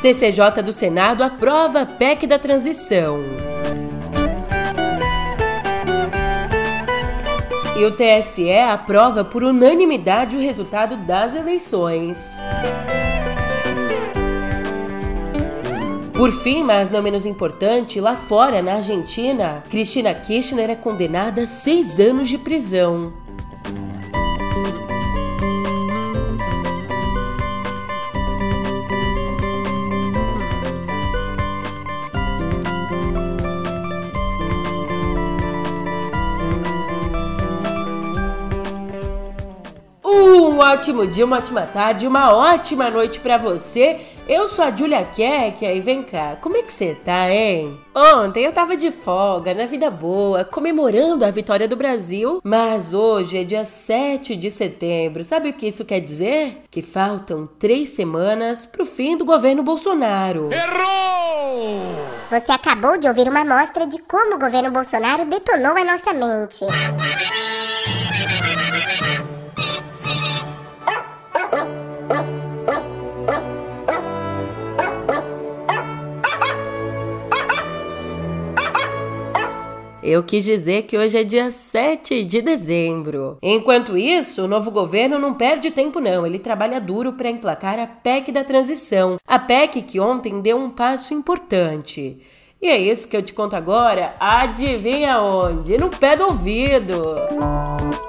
CCJ 0.00 0.62
do 0.62 0.72
Senado 0.72 1.24
aprova 1.24 1.80
a 1.80 1.86
PEC 1.86 2.24
da 2.24 2.38
transição. 2.38 3.18
E 7.76 7.84
o 7.84 7.90
TSE 7.90 8.52
aprova 8.58 9.24
por 9.24 9.42
unanimidade 9.42 10.36
o 10.36 10.40
resultado 10.40 10.96
das 10.98 11.34
eleições. 11.34 12.38
Por 16.12 16.30
fim, 16.30 16.62
mas 16.62 16.88
não 16.88 17.02
menos 17.02 17.26
importante, 17.26 18.00
lá 18.00 18.14
fora, 18.14 18.62
na 18.62 18.74
Argentina, 18.74 19.64
Cristina 19.68 20.14
Kirchner 20.14 20.70
é 20.70 20.76
condenada 20.76 21.42
a 21.42 21.46
seis 21.46 21.98
anos 21.98 22.28
de 22.28 22.38
prisão. 22.38 23.12
Ótimo 40.68 41.06
dia, 41.06 41.24
uma 41.24 41.38
ótima 41.38 41.62
tarde, 41.62 42.06
uma 42.06 42.34
ótima 42.34 42.90
noite 42.90 43.20
para 43.20 43.38
você. 43.38 44.00
Eu 44.28 44.48
sou 44.48 44.62
a 44.62 44.70
Julia 44.70 45.02
Keck 45.04 45.64
e 45.64 45.80
vem 45.80 46.02
cá, 46.02 46.36
como 46.42 46.58
é 46.58 46.62
que 46.62 46.70
você 46.70 46.94
tá, 46.94 47.30
hein? 47.30 47.80
Ontem 47.94 48.44
eu 48.44 48.52
tava 48.52 48.76
de 48.76 48.90
folga, 48.90 49.54
na 49.54 49.64
vida 49.64 49.90
boa, 49.90 50.44
comemorando 50.44 51.24
a 51.24 51.30
vitória 51.30 51.66
do 51.66 51.74
Brasil, 51.74 52.40
mas 52.44 52.92
hoje 52.92 53.38
é 53.38 53.44
dia 53.44 53.64
7 53.64 54.36
de 54.36 54.50
setembro. 54.50 55.24
Sabe 55.24 55.48
o 55.48 55.52
que 55.54 55.68
isso 55.68 55.86
quer 55.86 56.00
dizer? 56.00 56.62
Que 56.70 56.82
faltam 56.82 57.48
três 57.58 57.90
semanas 57.90 58.66
pro 58.66 58.84
fim 58.84 59.16
do 59.16 59.24
governo 59.24 59.62
Bolsonaro. 59.62 60.50
Errou! 60.52 61.96
Você 62.30 62.52
acabou 62.52 62.98
de 62.98 63.08
ouvir 63.08 63.26
uma 63.26 63.40
amostra 63.40 63.86
de 63.86 63.98
como 64.02 64.34
o 64.34 64.38
governo 64.38 64.70
Bolsonaro 64.70 65.24
detonou 65.24 65.74
a 65.78 65.84
nossa 65.84 66.12
mente. 66.12 66.66
Eu 80.02 80.22
quis 80.22 80.44
dizer 80.44 80.82
que 80.82 80.96
hoje 80.96 81.18
é 81.18 81.24
dia 81.24 81.50
7 81.50 82.22
de 82.22 82.40
dezembro. 82.40 83.36
Enquanto 83.42 83.96
isso, 83.96 84.44
o 84.44 84.48
novo 84.48 84.70
governo 84.70 85.18
não 85.18 85.34
perde 85.34 85.72
tempo 85.72 85.98
não, 85.98 86.24
ele 86.24 86.38
trabalha 86.38 86.80
duro 86.80 87.14
para 87.14 87.30
emplacar 87.30 87.80
a 87.80 87.86
PEC 87.86 88.30
da 88.30 88.44
transição, 88.44 89.16
a 89.26 89.38
PEC 89.40 89.82
que 89.82 89.98
ontem 89.98 90.40
deu 90.40 90.56
um 90.56 90.70
passo 90.70 91.12
importante. 91.12 92.18
E 92.62 92.68
é 92.68 92.78
isso 92.78 93.08
que 93.08 93.16
eu 93.16 93.22
te 93.22 93.32
conto 93.32 93.56
agora, 93.56 94.14
adivinha 94.20 95.20
onde? 95.20 95.76
No 95.76 95.88
pé 95.88 96.16
do 96.16 96.26
ouvido. 96.26 97.02
Não 97.32 98.07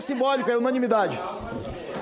é 0.00 0.02
simbólico, 0.02 0.50
é 0.50 0.56
unanimidade. 0.56 1.20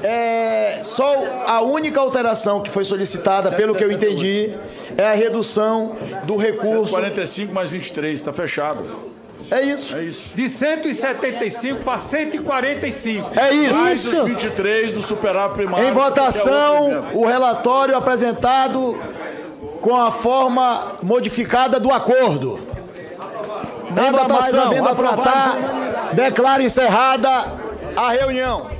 É, 0.02 0.80
só 0.84 1.12
a 1.44 1.60
única 1.60 2.00
alteração 2.00 2.62
que 2.62 2.70
foi 2.70 2.84
solicitada, 2.84 3.50
pelo 3.50 3.74
que 3.74 3.82
eu 3.82 3.90
entendi, 3.90 4.56
é 4.96 5.05
a 5.05 5.12
redução 5.12 5.96
do 6.24 6.36
recurso. 6.36 6.90
45 6.90 7.52
mais 7.52 7.70
23, 7.70 8.14
está 8.14 8.33
fechado. 8.33 9.18
É 9.50 9.61
isso. 9.62 9.96
É 9.96 10.05
isso. 10.05 10.30
De 10.34 10.48
175 10.48 11.83
para 11.83 11.98
145. 11.98 13.30
É 13.39 13.52
isso. 13.52 13.74
Mais 13.74 14.02
dos 14.02 14.24
23 14.24 14.92
do 14.92 15.02
superávit 15.02 15.56
primário. 15.56 15.89
Em 15.89 15.92
votação, 15.92 17.08
o 17.14 17.24
relatório 17.24 17.96
apresentado 17.96 18.96
com 19.80 19.96
a 19.96 20.11
forma 20.11 20.96
modificada 21.02 21.80
do 21.80 21.90
acordo. 21.90 22.61
Em 23.90 24.12
votação, 24.12 24.67
havendo 24.67 24.94
tratar, 24.94 25.56
declaro 26.12 26.62
encerrada 26.62 27.58
a 27.98 28.11
reunião. 28.13 28.70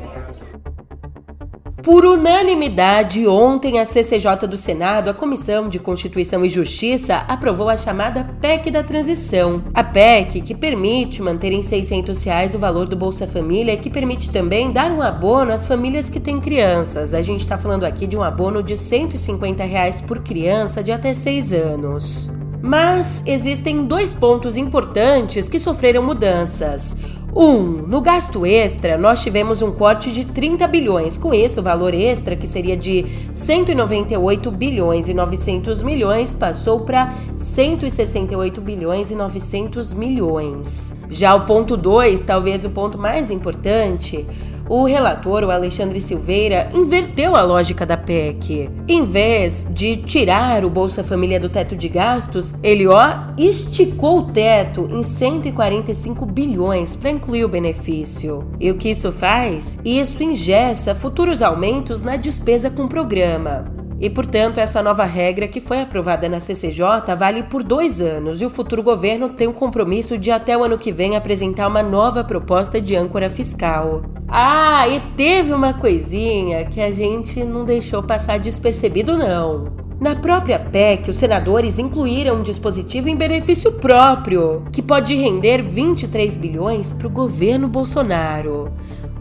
Por 1.83 2.05
unanimidade, 2.05 3.27
ontem 3.27 3.81
a 3.81 3.85
CCJ 3.85 4.47
do 4.49 4.57
Senado, 4.57 5.11
a 5.11 5.15
Comissão 5.15 5.69
de 5.69 5.79
Constituição 5.79 6.45
e 6.45 6.49
Justiça, 6.49 7.17
aprovou 7.27 7.69
a 7.69 7.77
chamada 7.77 8.25
PEC 8.41 8.71
da 8.71 8.85
Transição. 8.85 9.65
A 9.75 9.83
PEC 9.83 10.41
que 10.41 10.55
permite 10.55 11.21
manter 11.21 11.51
em 11.53 11.63
600 11.63 12.23
reais 12.23 12.55
o 12.55 12.59
valor 12.59 12.87
do 12.87 12.95
Bolsa 12.95 13.27
Família 13.27 13.77
que 13.77 13.91
permite 13.91 14.31
também 14.31 14.71
dar 14.71 14.91
um 14.93 15.03
abono 15.03 15.53
às 15.53 15.65
famílias 15.65 16.09
que 16.09 16.21
têm 16.21 16.41
crianças. 16.41 17.13
A 17.13 17.23
gente 17.23 17.41
está 17.41 17.59
falando 17.59 17.85
aqui 17.85 18.07
de 18.07 18.17
um 18.17 18.23
abono 18.23 18.63
de 18.63 18.77
150 18.77 19.65
reais 19.65 20.01
por 20.01 20.23
criança 20.23 20.83
de 20.83 20.93
até 20.93 21.13
6 21.13 21.53
anos. 21.53 22.31
Mas 22.61 23.23
existem 23.25 23.85
dois 23.85 24.13
pontos 24.13 24.57
importantes 24.57 25.49
que 25.49 25.59
sofreram 25.59 26.03
mudanças. 26.03 26.97
Um, 27.41 27.87
no 27.87 28.01
gasto 28.01 28.45
extra, 28.45 28.99
nós 28.99 29.23
tivemos 29.23 29.63
um 29.63 29.71
corte 29.71 30.11
de 30.11 30.25
30 30.25 30.67
bilhões. 30.67 31.17
Com 31.17 31.33
isso, 31.33 31.61
o 31.61 31.63
valor 31.63 31.95
extra, 31.95 32.35
que 32.35 32.49
seria 32.49 32.77
de 32.77 33.07
198 33.33 34.51
bilhões 34.51 35.07
e 35.07 35.15
900 35.15 35.81
milhões, 35.85 36.35
passou 36.35 36.81
para 36.81 37.15
168 37.37 38.61
bilhões 38.61 39.13
e 39.13 39.15
900 39.15 39.93
milhões. 39.93 40.93
Já 41.09 41.33
o 41.37 41.47
ponto 41.47 41.77
2, 41.77 42.25
talvez 42.25 42.65
o 42.65 42.71
ponto 42.71 42.99
mais 42.99 43.31
importante, 43.31 44.27
o 44.69 44.85
relator, 44.85 45.45
o 45.45 45.51
Alexandre 45.51 46.01
Silveira, 46.01 46.71
inverteu 46.75 47.35
a 47.35 47.43
lógica 47.43 47.87
da 47.87 47.97
PEC. 47.97 48.69
Em 48.87 49.05
vez 49.05 49.69
de 49.71 49.97
tirar 49.97 50.65
o 50.65 50.71
Bolsa 50.71 51.03
Família 51.03 51.41
do 51.41 51.49
teto 51.49 51.77
de 51.77 51.89
gastos, 51.89 52.55
ele 52.63 52.87
ó 52.87 53.29
esticou 53.37 54.19
o 54.19 54.33
teto 54.33 54.89
em 54.91 55.03
145 55.03 56.27
bilhões 56.27 56.95
para 56.95 57.11
incluir 57.11 57.45
o 57.45 57.49
benefício. 57.49 58.47
E 58.61 58.71
o 58.71 58.77
que 58.77 58.91
isso 58.91 59.13
faz? 59.13 59.79
Isso 59.85 60.23
ingessa 60.23 60.95
futuros 60.95 61.43
aumentos 61.43 62.03
na 62.03 62.17
despesa 62.17 62.71
com 62.71 62.85
o 62.85 62.89
programa. 62.89 63.78
E, 64.01 64.09
portanto, 64.09 64.59
essa 64.59 64.83
nova 64.83 65.05
regra 65.05 65.49
que 65.49 65.61
foi 65.61 65.81
aprovada 65.81 66.29
na 66.29 66.39
CCJ 66.39 67.17
vale 67.19 67.43
por 67.43 67.65
dois 67.65 68.01
anos 68.01 68.41
e 68.41 68.47
o 68.47 68.51
futuro 68.51 68.83
governo 68.83 69.31
tem 69.31 69.49
o 69.49 69.53
compromisso 69.53 70.17
de, 70.17 70.31
até 70.31 70.57
o 70.57 70.63
ano 70.63 70.79
que 70.79 70.93
vem, 70.93 71.17
apresentar 71.17 71.67
uma 71.67 71.83
nova 71.83 72.23
proposta 72.23 72.81
de 72.81 72.95
âncora 72.95 73.29
fiscal. 73.29 74.03
Ah, 74.29 74.87
e 74.89 75.01
teve 75.17 75.53
uma 75.53 75.75
coisinha 75.75 76.65
que 76.67 76.81
a 76.81 76.93
gente 76.93 77.43
não 77.43 77.65
deixou 77.65 78.03
passar 78.03 78.39
despercebido, 78.39 79.17
não. 79.17 79.89
Na 80.01 80.15
própria 80.15 80.61
PEC, 80.61 81.11
os 81.11 81.17
senadores 81.17 81.77
incluíram 81.77 82.37
um 82.37 82.43
dispositivo 82.43 83.09
em 83.09 83.17
benefício 83.17 83.73
próprio, 83.73 84.63
que 84.73 84.81
pode 84.81 85.13
render 85.17 85.61
23 85.61 86.37
bilhões 86.37 86.93
para 86.93 87.09
o 87.09 87.11
governo 87.11 87.67
Bolsonaro. 87.67 88.71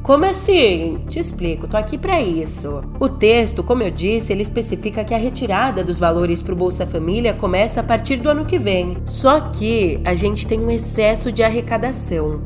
Como 0.03 0.25
assim? 0.25 0.99
Te 1.09 1.19
explico, 1.19 1.67
tô 1.67 1.75
aqui 1.75 1.97
para 1.97 2.21
isso. 2.21 2.81
O 2.99 3.09
texto, 3.09 3.61
como 3.63 3.83
eu 3.83 3.91
disse, 3.91 4.31
ele 4.31 4.41
especifica 4.41 5.03
que 5.03 5.13
a 5.13 5.17
retirada 5.17 5.83
dos 5.83 5.99
valores 5.99 6.41
para 6.41 6.53
o 6.53 6.55
Bolsa 6.55 6.85
Família 6.85 7.33
começa 7.33 7.81
a 7.81 7.83
partir 7.83 8.17
do 8.17 8.29
ano 8.29 8.45
que 8.45 8.57
vem. 8.57 8.97
Só 9.05 9.39
que 9.39 9.99
a 10.05 10.13
gente 10.13 10.47
tem 10.47 10.59
um 10.59 10.71
excesso 10.71 11.31
de 11.31 11.43
arrecadação. 11.43 12.41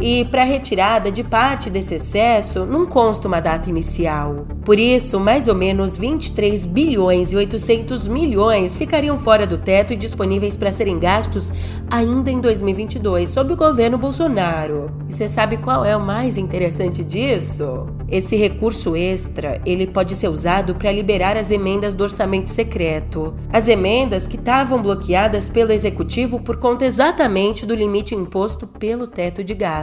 E 0.00 0.24
para 0.26 0.42
a 0.42 0.44
retirada 0.44 1.10
de 1.10 1.22
parte 1.22 1.70
desse 1.70 1.94
excesso 1.94 2.64
não 2.64 2.86
consta 2.86 3.28
uma 3.28 3.40
data 3.40 3.68
inicial. 3.68 4.46
Por 4.64 4.78
isso, 4.78 5.18
mais 5.18 5.48
ou 5.48 5.54
menos 5.54 5.96
23 5.96 6.66
bilhões 6.66 7.32
e 7.32 7.36
800 7.36 8.06
milhões 8.08 8.76
ficariam 8.76 9.18
fora 9.18 9.46
do 9.46 9.58
teto 9.58 9.92
e 9.92 9.96
disponíveis 9.96 10.56
para 10.56 10.72
serem 10.72 10.98
gastos 10.98 11.52
ainda 11.90 12.30
em 12.30 12.40
2022, 12.40 13.30
sob 13.30 13.52
o 13.52 13.56
governo 13.56 13.98
Bolsonaro. 13.98 14.90
E 15.08 15.12
você 15.12 15.28
sabe 15.28 15.56
qual 15.56 15.84
é 15.84 15.96
o 15.96 16.00
mais 16.00 16.38
interessante 16.38 17.04
disso? 17.04 17.88
Esse 18.08 18.36
recurso 18.36 18.94
extra, 18.94 19.60
ele 19.64 19.86
pode 19.86 20.14
ser 20.16 20.28
usado 20.28 20.74
para 20.74 20.92
liberar 20.92 21.36
as 21.36 21.50
emendas 21.50 21.94
do 21.94 22.04
orçamento 22.04 22.50
secreto. 22.50 23.34
As 23.52 23.68
emendas 23.68 24.26
que 24.26 24.36
estavam 24.36 24.80
bloqueadas 24.80 25.48
pelo 25.48 25.72
executivo 25.72 26.40
por 26.40 26.58
conta 26.58 26.84
exatamente 26.84 27.64
do 27.64 27.74
limite 27.74 28.14
imposto 28.14 28.66
pelo 28.66 29.06
teto 29.06 29.42
de 29.42 29.54
gastos. 29.54 29.81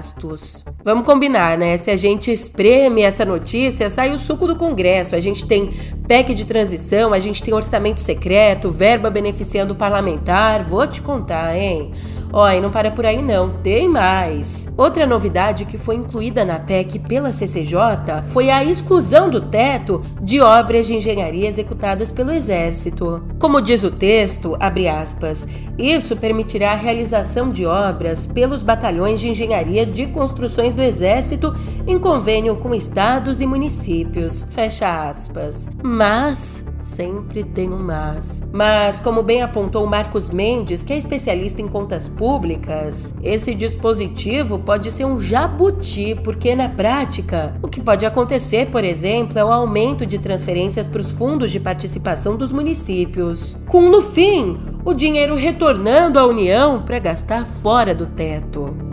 Vamos 0.84 1.06
combinar, 1.06 1.58
né? 1.58 1.78
Se 1.78 1.92
a 1.92 1.96
gente 1.96 2.32
espreme 2.32 3.02
essa 3.02 3.26
notícia, 3.26 3.90
sai 3.90 4.14
o 4.14 4.18
suco 4.18 4.48
do 4.48 4.56
Congresso. 4.56 5.16
A 5.16 5.20
gente 5.20 5.46
tem 5.46 5.72
PEC 6.08 6.34
de 6.34 6.46
transição, 6.46 7.14
a 7.14 7.20
gente 7.20 7.44
tem 7.44 7.54
orçamento 7.54 8.00
secreto, 8.00 8.72
verba 8.72 9.10
beneficiando 9.10 9.74
o 9.74 9.78
parlamentar. 9.78 10.64
Vou 10.64 10.86
te 10.88 11.02
contar, 11.02 11.56
hein? 11.56 11.92
Ó, 12.32 12.46
oh, 12.46 12.50
e 12.50 12.62
não 12.62 12.70
para 12.70 12.92
por 12.92 13.06
aí 13.06 13.22
não, 13.22 13.58
tem 13.64 13.90
mais. 13.90 14.72
Outra 14.78 15.08
novidade 15.08 15.66
que 15.66 15.78
foi 15.78 15.96
incluída 15.96 16.46
na 16.46 16.60
PEC 16.60 17.00
pela 17.00 17.32
CCJ 17.32 18.24
foi 18.26 18.52
a 18.52 18.64
exclusão 18.64 19.30
do 19.30 19.42
teto 19.42 20.04
de 20.22 20.40
obras 20.40 20.86
de 20.86 20.96
engenharia 20.96 21.50
executadas 21.50 22.12
pelo 22.12 22.32
Exército. 22.32 23.24
Como 23.40 23.62
diz 23.62 23.84
o 23.84 23.90
texto, 23.90 24.56
abre 24.60 24.88
aspas, 24.88 25.48
isso 25.78 26.16
permitirá 26.16 26.74
a 26.74 26.76
realização 26.76 27.50
de 27.50 27.66
obras 27.66 28.28
pelos 28.28 28.62
batalhões 28.62 29.20
de 29.20 29.30
engenharia 29.30 29.86
de 29.86 30.06
construções 30.08 30.76
do 30.76 30.84
Exército 30.84 31.56
em 31.88 31.98
convênio 31.98 32.58
com 32.58 32.76
estados 32.76 33.42
e 33.42 33.48
municípios. 33.48 34.44
Fecha 34.52 35.10
aspas. 35.10 35.68
Mas 35.82 36.64
Sempre 36.80 37.44
tem 37.44 37.70
um 37.70 37.78
mas. 37.78 38.42
Mas, 38.54 39.00
como 39.00 39.22
bem 39.22 39.42
apontou 39.42 39.86
Marcos 39.86 40.30
Mendes, 40.30 40.82
que 40.82 40.94
é 40.94 40.98
especialista 40.98 41.62
em 41.62 41.68
contas 41.68 42.08
públicas, 42.20 43.16
esse 43.24 43.56
dispositivo 43.56 44.60
pode 44.60 44.92
ser 44.92 45.06
um 45.06 45.18
jabuti, 45.22 46.20
porque 46.22 46.54
na 46.54 46.68
prática, 46.68 47.54
o 47.64 47.68
que 47.70 47.80
pode 47.80 48.06
acontecer, 48.06 48.68
por 48.68 48.84
exemplo, 48.84 49.40
é 49.40 49.46
o 49.46 49.54
aumento 49.54 50.06
de 50.06 50.20
transferências 50.20 50.90
para 50.90 51.00
os 51.00 51.12
fundos 51.12 51.50
de 51.50 51.62
participação 51.62 52.36
dos 52.36 52.52
municípios, 52.52 53.56
com 53.66 53.84
no 53.84 54.02
fim 54.02 54.58
o 54.84 54.94
dinheiro 54.94 55.34
retornando 55.34 56.20
à 56.20 56.28
União 56.28 56.82
para 56.84 57.00
gastar 57.00 57.46
fora 57.46 57.96
do 57.96 58.06
teto. 58.06 58.89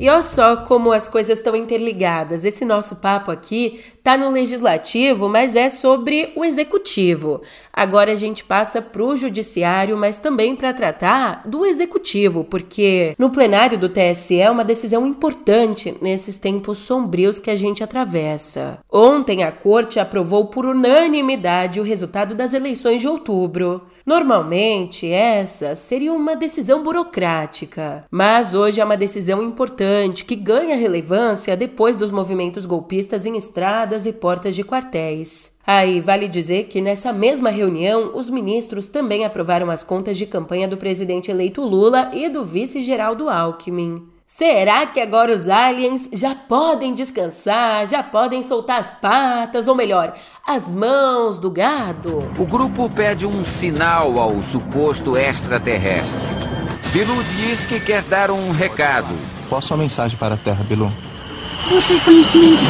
E 0.00 0.08
olha 0.08 0.22
só 0.22 0.56
como 0.56 0.92
as 0.92 1.06
coisas 1.06 1.36
estão 1.36 1.54
interligadas. 1.54 2.46
Esse 2.46 2.64
nosso 2.64 2.96
papo 2.96 3.30
aqui 3.30 3.80
tá 4.02 4.16
no 4.16 4.30
legislativo, 4.30 5.28
mas 5.28 5.54
é 5.54 5.68
sobre 5.68 6.32
o 6.34 6.42
executivo. 6.42 7.42
Agora 7.70 8.12
a 8.12 8.16
gente 8.16 8.42
passa 8.42 8.80
para 8.80 9.02
o 9.02 9.14
judiciário, 9.14 9.98
mas 9.98 10.16
também 10.16 10.56
para 10.56 10.72
tratar 10.72 11.46
do 11.46 11.66
executivo, 11.66 12.44
porque 12.44 13.14
no 13.18 13.28
plenário 13.28 13.76
do 13.76 13.90
TSE 13.90 14.40
é 14.40 14.50
uma 14.50 14.64
decisão 14.64 15.06
importante 15.06 15.94
nesses 16.00 16.38
tempos 16.38 16.78
sombrios 16.78 17.38
que 17.38 17.50
a 17.50 17.56
gente 17.56 17.84
atravessa. 17.84 18.78
Ontem 18.90 19.42
a 19.42 19.52
corte 19.52 20.00
aprovou 20.00 20.46
por 20.46 20.64
unanimidade 20.64 21.78
o 21.78 21.84
resultado 21.84 22.34
das 22.34 22.54
eleições 22.54 23.02
de 23.02 23.08
outubro. 23.08 23.82
Normalmente, 24.04 25.10
essa 25.10 25.74
seria 25.74 26.12
uma 26.12 26.34
decisão 26.34 26.82
burocrática, 26.82 28.04
mas 28.10 28.54
hoje 28.54 28.80
é 28.80 28.84
uma 28.84 28.96
decisão 28.96 29.42
importante 29.42 30.24
que 30.24 30.34
ganha 30.34 30.76
relevância 30.76 31.56
depois 31.56 31.96
dos 31.96 32.10
movimentos 32.10 32.66
golpistas 32.66 33.26
em 33.26 33.36
estradas 33.36 34.06
e 34.06 34.12
portas 34.12 34.54
de 34.54 34.64
quartéis. 34.64 35.58
Aí 35.66 36.00
vale 36.00 36.26
dizer 36.26 36.64
que 36.64 36.80
nessa 36.80 37.12
mesma 37.12 37.50
reunião, 37.50 38.16
os 38.16 38.28
ministros 38.28 38.88
também 38.88 39.24
aprovaram 39.24 39.70
as 39.70 39.84
contas 39.84 40.18
de 40.18 40.26
campanha 40.26 40.66
do 40.66 40.76
presidente 40.76 41.30
eleito 41.30 41.62
Lula 41.62 42.10
e 42.12 42.28
do 42.28 42.44
vice 42.44 42.82
Geraldo 42.82 43.28
Alckmin. 43.28 44.09
Será 44.32 44.86
que 44.86 45.00
agora 45.00 45.34
os 45.34 45.48
aliens 45.48 46.08
já 46.12 46.36
podem 46.36 46.94
descansar, 46.94 47.86
já 47.86 48.00
podem 48.00 48.44
soltar 48.44 48.78
as 48.78 48.90
patas, 48.92 49.66
ou 49.66 49.74
melhor, 49.74 50.14
as 50.46 50.72
mãos 50.72 51.38
do 51.38 51.50
gado? 51.50 52.24
O 52.38 52.46
grupo 52.46 52.88
pede 52.88 53.26
um 53.26 53.44
sinal 53.44 54.18
ao 54.20 54.40
suposto 54.40 55.16
extraterrestre. 55.16 56.16
Bilu 56.92 57.22
diz 57.24 57.66
que 57.66 57.80
quer 57.80 58.02
dar 58.04 58.30
um 58.30 58.50
recado. 58.50 59.12
Qual 59.48 59.58
a 59.58 59.62
sua 59.62 59.76
mensagem 59.76 60.16
para 60.16 60.36
a 60.36 60.38
Terra, 60.38 60.64
Bilu? 60.64 60.90
Você 61.68 61.98
conhecimento. 61.98 62.62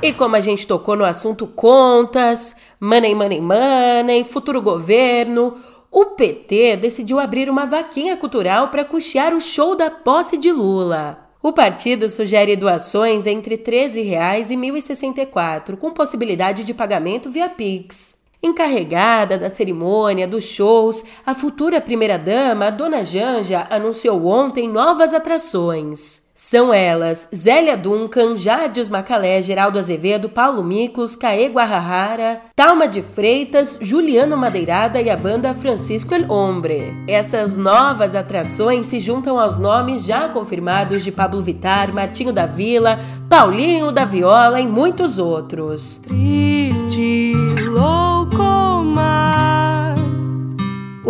E 0.00 0.12
como 0.12 0.34
a 0.34 0.40
gente 0.40 0.66
tocou 0.66 0.96
no 0.96 1.04
assunto 1.04 1.46
contas, 1.46 2.56
money, 2.80 3.14
money, 3.14 3.40
money, 3.40 4.24
futuro 4.24 4.62
governo, 4.62 5.56
o 5.90 6.04
PT 6.06 6.76
decidiu 6.76 7.18
abrir 7.18 7.48
uma 7.48 7.64
vaquinha 7.64 8.16
cultural 8.16 8.68
para 8.68 8.84
custear 8.84 9.34
o 9.34 9.40
show 9.40 9.74
da 9.74 9.90
posse 9.90 10.36
de 10.36 10.52
Lula. 10.52 11.26
O 11.42 11.52
partido 11.52 12.10
sugere 12.10 12.56
doações 12.56 13.26
entre 13.26 13.56
13 13.56 14.02
reais 14.02 14.50
e 14.50 14.56
R$ 14.56 14.72
1.064, 14.72 15.76
com 15.76 15.92
possibilidade 15.92 16.64
de 16.64 16.74
pagamento 16.74 17.30
via 17.30 17.48
Pix. 17.48 18.17
Encarregada 18.40 19.36
da 19.36 19.50
cerimônia 19.50 20.26
dos 20.26 20.44
shows, 20.44 21.04
a 21.26 21.34
futura 21.34 21.80
primeira-dama, 21.80 22.70
Dona 22.70 23.02
Janja, 23.02 23.66
anunciou 23.68 24.26
ontem 24.26 24.68
novas 24.68 25.12
atrações. 25.12 26.28
São 26.36 26.72
elas 26.72 27.28
Zélia 27.34 27.76
Duncan, 27.76 28.36
Jardios 28.36 28.88
Macalé, 28.88 29.42
Geraldo 29.42 29.76
Azevedo, 29.76 30.28
Paulo 30.28 30.62
Miklos, 30.62 31.16
Caê 31.16 31.48
Guarrahara, 31.48 32.42
Talma 32.54 32.86
de 32.86 33.02
Freitas, 33.02 33.76
Juliano 33.80 34.36
Madeirada 34.36 35.00
e 35.00 35.10
a 35.10 35.16
banda 35.16 35.52
Francisco 35.52 36.14
El 36.14 36.30
Hombre. 36.30 36.94
Essas 37.08 37.58
novas 37.58 38.14
atrações 38.14 38.86
se 38.86 39.00
juntam 39.00 39.36
aos 39.36 39.58
nomes 39.58 40.04
já 40.04 40.28
confirmados 40.28 41.02
de 41.02 41.10
Pablo 41.10 41.42
Vitar, 41.42 41.92
Martinho 41.92 42.32
da 42.32 42.46
Vila, 42.46 43.00
Paulinho 43.28 43.90
da 43.90 44.04
Viola 44.04 44.60
e 44.60 44.66
muitos 44.68 45.18
outros. 45.18 46.00
Triste, 46.06 47.32
louco 47.66 48.07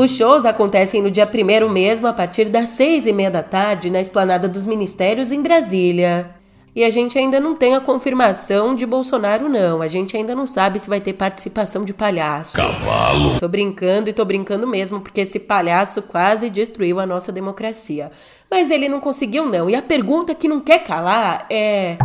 os 0.08 0.16
shows 0.16 0.46
acontecem 0.46 1.02
no 1.02 1.10
dia 1.10 1.28
1 1.28 1.68
mesmo, 1.68 2.06
a 2.06 2.12
partir 2.12 2.48
das 2.48 2.70
seis 2.70 3.06
e 3.06 3.12
meia 3.12 3.30
da 3.30 3.42
tarde, 3.42 3.90
na 3.90 4.00
Esplanada 4.00 4.48
dos 4.48 4.64
Ministérios, 4.64 5.32
em 5.32 5.42
Brasília. 5.42 6.30
E 6.74 6.84
a 6.84 6.90
gente 6.90 7.18
ainda 7.18 7.40
não 7.40 7.56
tem 7.56 7.74
a 7.74 7.80
confirmação 7.80 8.74
de 8.74 8.86
Bolsonaro, 8.86 9.48
não. 9.48 9.82
A 9.82 9.88
gente 9.88 10.16
ainda 10.16 10.34
não 10.34 10.46
sabe 10.46 10.78
se 10.78 10.88
vai 10.88 11.00
ter 11.00 11.14
participação 11.14 11.84
de 11.84 11.92
palhaço. 11.92 12.56
Cavalo. 12.56 13.40
Tô 13.40 13.48
brincando 13.48 14.08
e 14.08 14.12
tô 14.12 14.24
brincando 14.24 14.66
mesmo, 14.66 15.00
porque 15.00 15.22
esse 15.22 15.40
palhaço 15.40 16.00
quase 16.00 16.48
destruiu 16.48 17.00
a 17.00 17.06
nossa 17.06 17.32
democracia. 17.32 18.12
Mas 18.50 18.70
ele 18.70 18.88
não 18.88 19.00
conseguiu, 19.00 19.46
não. 19.46 19.68
E 19.68 19.74
a 19.74 19.82
pergunta 19.82 20.34
que 20.34 20.46
não 20.46 20.60
quer 20.60 20.84
calar 20.84 21.46
é. 21.50 21.98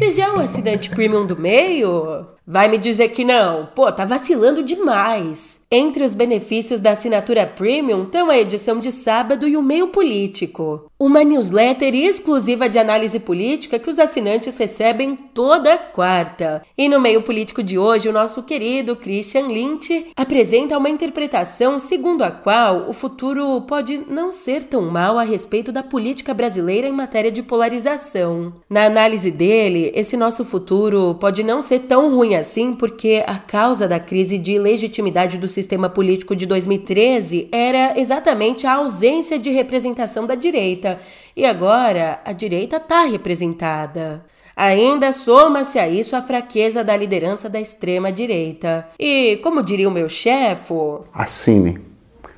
Você 0.00 0.12
já 0.12 0.28
é 0.28 0.32
um 0.32 0.40
premium 0.88 1.26
do 1.26 1.36
meio? 1.36 2.26
Vai 2.52 2.66
me 2.66 2.78
dizer 2.78 3.10
que 3.10 3.24
não? 3.24 3.66
Pô, 3.76 3.92
tá 3.92 4.04
vacilando 4.04 4.60
demais. 4.60 5.60
Entre 5.70 6.02
os 6.02 6.14
benefícios 6.14 6.80
da 6.80 6.90
assinatura 6.90 7.46
Premium 7.46 8.02
estão 8.02 8.28
a 8.28 8.36
edição 8.36 8.80
de 8.80 8.90
sábado 8.90 9.46
e 9.46 9.56
o 9.56 9.62
meio 9.62 9.86
político. 9.86 10.90
Uma 10.98 11.22
newsletter 11.22 11.94
exclusiva 11.94 12.68
de 12.68 12.76
análise 12.76 13.20
política 13.20 13.78
que 13.78 13.88
os 13.88 14.00
assinantes 14.00 14.58
recebem 14.58 15.14
toda 15.14 15.78
quarta. 15.78 16.60
E 16.76 16.88
no 16.88 17.00
meio 17.00 17.22
político 17.22 17.62
de 17.62 17.78
hoje, 17.78 18.08
o 18.08 18.12
nosso 18.12 18.42
querido 18.42 18.96
Christian 18.96 19.46
Lynch 19.46 20.10
apresenta 20.16 20.76
uma 20.76 20.90
interpretação 20.90 21.78
segundo 21.78 22.22
a 22.22 22.32
qual 22.32 22.88
o 22.88 22.92
futuro 22.92 23.60
pode 23.62 24.02
não 24.08 24.32
ser 24.32 24.64
tão 24.64 24.90
mal 24.90 25.20
a 25.20 25.22
respeito 25.22 25.70
da 25.70 25.84
política 25.84 26.34
brasileira 26.34 26.88
em 26.88 26.92
matéria 26.92 27.30
de 27.30 27.44
polarização. 27.44 28.52
Na 28.68 28.86
análise 28.86 29.30
dele, 29.30 29.92
esse 29.94 30.16
nosso 30.16 30.44
futuro 30.44 31.14
pode 31.20 31.44
não 31.44 31.62
ser 31.62 31.78
tão 31.82 32.12
ruim 32.12 32.39
assim 32.40 32.74
porque 32.74 33.22
a 33.26 33.38
causa 33.38 33.86
da 33.86 34.00
crise 34.00 34.36
de 34.36 34.58
legitimidade 34.58 35.38
do 35.38 35.48
sistema 35.48 35.88
político 35.88 36.34
de 36.34 36.46
2013 36.46 37.48
era 37.52 37.98
exatamente 37.98 38.66
a 38.66 38.74
ausência 38.74 39.38
de 39.38 39.50
representação 39.50 40.26
da 40.26 40.34
direita. 40.34 40.98
E 41.36 41.46
agora 41.46 42.20
a 42.24 42.32
direita 42.32 42.76
está 42.76 43.02
representada. 43.04 44.24
Ainda 44.56 45.12
soma-se 45.12 45.78
a 45.78 45.88
isso 45.88 46.14
a 46.14 46.20
fraqueza 46.22 46.84
da 46.84 46.96
liderança 46.96 47.48
da 47.48 47.60
extrema-direita. 47.60 48.88
E, 48.98 49.38
como 49.38 49.62
diria 49.62 49.88
o 49.88 49.92
meu 49.92 50.08
chefe. 50.08 50.74
Assine. 51.14 51.78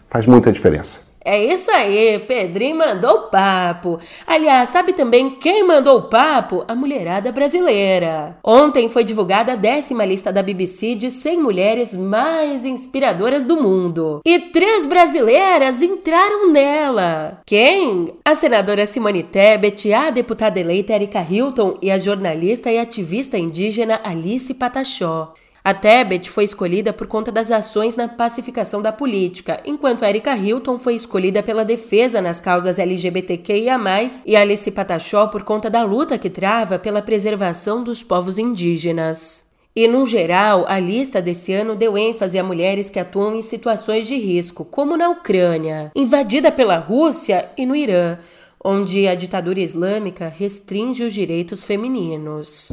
Faz 0.09 0.27
muita 0.27 0.53
diferença. 0.53 1.12
É 1.25 1.45
isso 1.45 1.71
aí, 1.71 2.19
Pedrinho 2.21 2.77
mandou 2.77 3.29
papo. 3.29 3.99
Aliás, 4.27 4.71
sabe 4.71 4.93
também 4.93 5.31
quem 5.31 5.65
mandou 5.65 5.99
o 5.99 6.03
papo? 6.09 6.65
A 6.67 6.75
mulherada 6.75 7.31
brasileira. 7.31 8.37
Ontem 8.43 8.89
foi 8.89 9.05
divulgada 9.05 9.53
a 9.53 9.57
décima 9.57 10.05
lista 10.05 10.33
da 10.33 10.43
BBC 10.43 10.97
de 10.97 11.11
100 11.11 11.39
mulheres 11.39 11.97
mais 11.97 12.65
inspiradoras 12.65 13.47
do 13.47 13.61
mundo. 13.61 14.21
E 14.25 14.39
três 14.39 14.85
brasileiras 14.85 15.81
entraram 15.81 16.51
nela. 16.51 17.41
Quem? 17.47 18.15
A 18.25 18.35
senadora 18.35 18.85
Simone 18.87 19.23
Tebet, 19.23 19.93
a 19.93 20.11
deputada 20.11 20.59
eleita 20.59 20.93
Erika 20.93 21.25
Hilton 21.29 21.79
e 21.81 21.91
a 21.91 21.99
jornalista 21.99 22.71
e 22.71 22.79
ativista 22.79 23.39
indígena 23.39 24.01
Alice 24.03 24.53
Patachó. 24.55 25.35
A 25.65 25.73
Tebet 25.73 26.29
foi 26.29 26.43
escolhida 26.43 26.93
por 26.93 27.07
conta 27.07 27.31
das 27.31 27.53
ações 27.53 27.95
na 27.95 28.09
pacificação 28.09 28.83
da 28.83 28.91
política, 28.91 29.63
enquanto 29.65 30.05
Erika 30.05 30.37
Hilton 30.37 30.77
foi 30.77 30.97
escolhida 30.97 31.41
pela 31.41 31.65
defesa 31.65 32.21
nas 32.21 32.41
causas 32.41 32.81
LGBTQIA+, 32.81 33.79
e 34.27 34.35
Alice 34.35 34.69
Patachó 34.73 35.29
por 35.29 35.45
conta 35.45 35.71
da 35.71 35.85
luta 35.85 36.19
que 36.19 36.29
trava 36.29 36.81
pela 36.81 37.01
preservação 37.01 37.85
dos 37.85 38.03
povos 38.03 38.39
indígenas. 38.39 39.53
E, 39.75 39.87
no 39.87 40.05
geral, 40.05 40.67
a 40.67 40.81
lista 40.81 41.23
desse 41.23 41.53
ano 41.53 41.77
deu 41.77 41.97
ênfase 41.97 42.39
a 42.39 42.45
mulheres 42.45 42.91
que 42.91 42.99
atuam 42.99 43.35
em 43.37 43.41
situações 43.41 44.09
de 44.09 44.17
risco, 44.17 44.65
como 44.65 44.97
na 44.97 45.09
Ucrânia, 45.11 45.93
invadida 45.95 46.51
pela 46.51 46.77
Rússia 46.77 47.49
e 47.57 47.65
no 47.65 47.77
Irã, 47.77 48.19
onde 48.65 49.09
a 49.09 49.15
ditadura 49.15 49.61
islâmica 49.61 50.29
restringe 50.29 51.03
os 51.03 51.13
direitos 51.13 51.65
femininos. 51.65 52.71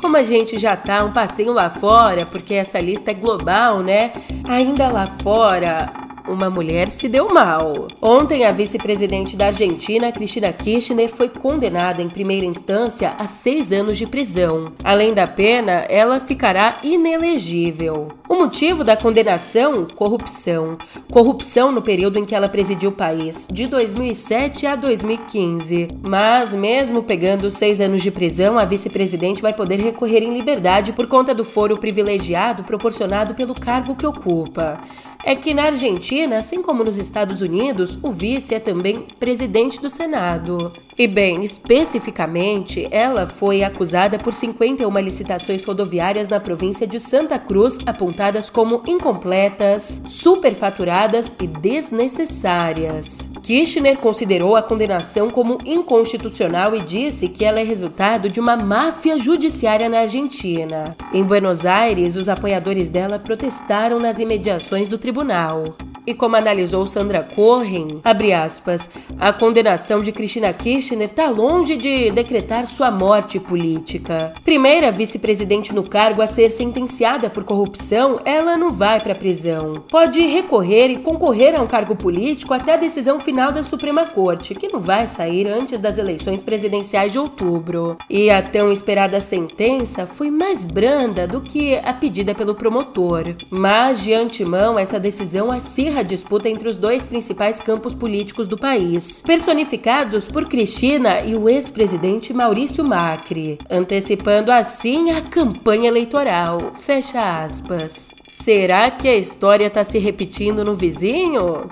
Como 0.00 0.16
a 0.16 0.22
gente 0.22 0.58
já 0.58 0.76
tá 0.76 1.04
um 1.04 1.12
passeio 1.12 1.52
lá 1.52 1.68
fora, 1.68 2.24
porque 2.24 2.54
essa 2.54 2.78
lista 2.78 3.10
é 3.10 3.14
global, 3.14 3.82
né? 3.82 4.12
Ainda 4.48 4.88
lá 4.88 5.06
fora, 5.06 6.11
uma 6.26 6.48
mulher 6.48 6.88
se 6.88 7.08
deu 7.08 7.28
mal. 7.28 7.88
Ontem, 8.00 8.44
a 8.44 8.52
vice-presidente 8.52 9.36
da 9.36 9.46
Argentina, 9.46 10.12
Cristina 10.12 10.52
Kirchner, 10.52 11.08
foi 11.08 11.28
condenada 11.28 12.02
em 12.02 12.08
primeira 12.08 12.46
instância 12.46 13.14
a 13.18 13.26
seis 13.26 13.72
anos 13.72 13.98
de 13.98 14.06
prisão. 14.06 14.72
Além 14.82 15.12
da 15.12 15.26
pena, 15.26 15.86
ela 15.88 16.20
ficará 16.20 16.78
inelegível. 16.82 18.08
O 18.28 18.34
motivo 18.36 18.82
da 18.82 18.96
condenação? 18.96 19.86
Corrupção. 19.94 20.78
Corrupção 21.10 21.70
no 21.70 21.82
período 21.82 22.18
em 22.18 22.24
que 22.24 22.34
ela 22.34 22.48
presidiu 22.48 22.90
o 22.90 22.94
país, 22.94 23.46
de 23.50 23.66
2007 23.66 24.66
a 24.66 24.74
2015. 24.74 25.88
Mas, 26.02 26.54
mesmo 26.54 27.02
pegando 27.02 27.50
seis 27.50 27.80
anos 27.80 28.02
de 28.02 28.10
prisão, 28.10 28.58
a 28.58 28.64
vice-presidente 28.64 29.42
vai 29.42 29.52
poder 29.52 29.80
recorrer 29.80 30.22
em 30.22 30.32
liberdade 30.32 30.92
por 30.92 31.06
conta 31.06 31.34
do 31.34 31.44
foro 31.44 31.76
privilegiado 31.76 32.64
proporcionado 32.64 33.34
pelo 33.34 33.54
cargo 33.54 33.94
que 33.94 34.06
ocupa 34.06 34.80
é 35.24 35.34
que 35.34 35.54
na 35.54 35.64
Argentina, 35.64 36.36
assim 36.36 36.62
como 36.62 36.84
nos 36.84 36.98
Estados 36.98 37.40
Unidos, 37.40 37.98
o 38.02 38.10
vice 38.10 38.54
é 38.54 38.60
também 38.60 39.06
presidente 39.18 39.80
do 39.80 39.88
Senado. 39.88 40.72
E 40.98 41.08
bem, 41.08 41.42
especificamente, 41.42 42.86
ela 42.90 43.26
foi 43.26 43.64
acusada 43.64 44.18
por 44.18 44.32
51 44.32 44.98
licitações 44.98 45.64
rodoviárias 45.64 46.28
na 46.28 46.38
província 46.38 46.86
de 46.86 47.00
Santa 47.00 47.38
Cruz, 47.38 47.78
apontadas 47.86 48.50
como 48.50 48.82
incompletas, 48.86 50.02
superfaturadas 50.06 51.34
e 51.40 51.46
desnecessárias. 51.46 53.30
Kirchner 53.42 53.96
considerou 53.98 54.54
a 54.54 54.62
condenação 54.62 55.30
como 55.30 55.58
inconstitucional 55.64 56.76
e 56.76 56.82
disse 56.82 57.28
que 57.28 57.44
ela 57.44 57.60
é 57.60 57.64
resultado 57.64 58.28
de 58.28 58.38
uma 58.38 58.56
máfia 58.56 59.18
judiciária 59.18 59.88
na 59.88 60.00
Argentina. 60.00 60.96
Em 61.12 61.24
Buenos 61.24 61.64
Aires, 61.64 62.16
os 62.16 62.28
apoiadores 62.28 62.90
dela 62.90 63.18
protestaram 63.18 63.98
nas 63.98 64.18
imediações 64.18 64.88
do 64.88 64.98
tribunal. 65.12 65.91
E 66.04 66.14
como 66.14 66.34
analisou 66.34 66.84
Sandra 66.84 67.22
Corren, 67.22 68.00
abre 68.02 68.32
aspas, 68.32 68.90
a 69.20 69.32
condenação 69.32 70.02
de 70.02 70.10
Cristina 70.10 70.52
Kirchner 70.52 71.08
está 71.08 71.28
longe 71.28 71.76
de 71.76 72.10
decretar 72.10 72.66
sua 72.66 72.90
morte 72.90 73.38
política. 73.38 74.34
Primeira 74.42 74.90
vice-presidente 74.90 75.72
no 75.72 75.84
cargo 75.84 76.20
a 76.20 76.26
ser 76.26 76.50
sentenciada 76.50 77.30
por 77.30 77.44
corrupção, 77.44 78.18
ela 78.24 78.56
não 78.56 78.70
vai 78.70 79.00
para 79.00 79.14
prisão. 79.14 79.84
Pode 79.88 80.20
recorrer 80.26 80.88
e 80.88 80.98
concorrer 80.98 81.58
a 81.58 81.62
um 81.62 81.68
cargo 81.68 81.94
político 81.94 82.52
até 82.52 82.74
a 82.74 82.78
decisão 82.78 83.20
final 83.20 83.52
da 83.52 83.62
Suprema 83.62 84.04
Corte, 84.04 84.56
que 84.56 84.72
não 84.72 84.80
vai 84.80 85.06
sair 85.06 85.46
antes 85.46 85.80
das 85.80 85.98
eleições 85.98 86.42
presidenciais 86.42 87.12
de 87.12 87.18
outubro. 87.20 87.96
E 88.10 88.28
a 88.28 88.42
tão 88.42 88.72
esperada 88.72 89.20
sentença 89.20 90.04
foi 90.04 90.32
mais 90.32 90.66
branda 90.66 91.28
do 91.28 91.40
que 91.40 91.76
a 91.76 91.94
pedida 91.94 92.34
pelo 92.34 92.56
promotor. 92.56 93.36
Mas, 93.48 94.02
de 94.02 94.12
antemão, 94.12 94.76
essa 94.76 94.98
decisão 94.98 95.52
acirra 95.52 95.91
acirra 95.92 96.00
a 96.00 96.02
disputa 96.02 96.48
entre 96.48 96.68
os 96.68 96.78
dois 96.78 97.04
principais 97.04 97.60
campos 97.60 97.94
políticos 97.94 98.48
do 98.48 98.56
país, 98.56 99.22
personificados 99.22 100.24
por 100.24 100.48
Cristina 100.48 101.20
e 101.20 101.34
o 101.34 101.48
ex-presidente 101.48 102.32
Maurício 102.32 102.84
Macri, 102.84 103.58
antecipando 103.68 104.50
assim 104.50 105.10
a 105.10 105.20
campanha 105.20 105.88
eleitoral. 105.88 106.72
Fecha 106.74 107.42
aspas. 107.44 108.10
Será 108.32 108.90
que 108.90 109.06
a 109.06 109.16
história 109.16 109.66
está 109.66 109.84
se 109.84 109.98
repetindo 109.98 110.64
no 110.64 110.74
vizinho? 110.74 111.70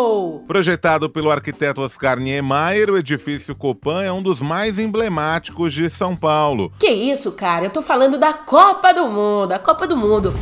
Copou! 0.00 0.44
Projetado 0.46 1.10
pelo 1.10 1.30
arquiteto 1.30 1.82
Oscar 1.82 2.18
Niemeyer, 2.18 2.90
o 2.90 2.96
edifício 2.96 3.54
Copan 3.54 4.02
é 4.02 4.10
um 4.10 4.22
dos 4.22 4.40
mais 4.40 4.78
emblemáticos 4.78 5.74
de 5.74 5.90
São 5.90 6.16
Paulo. 6.16 6.72
Que 6.78 6.90
isso, 6.90 7.30
cara? 7.32 7.66
Eu 7.66 7.70
tô 7.70 7.82
falando 7.82 8.18
da 8.18 8.32
Copa 8.32 8.92
do 8.92 9.06
Mundo, 9.06 9.52
a 9.52 9.58
Copa 9.58 9.86
do 9.86 9.96
Mundo. 9.96 10.32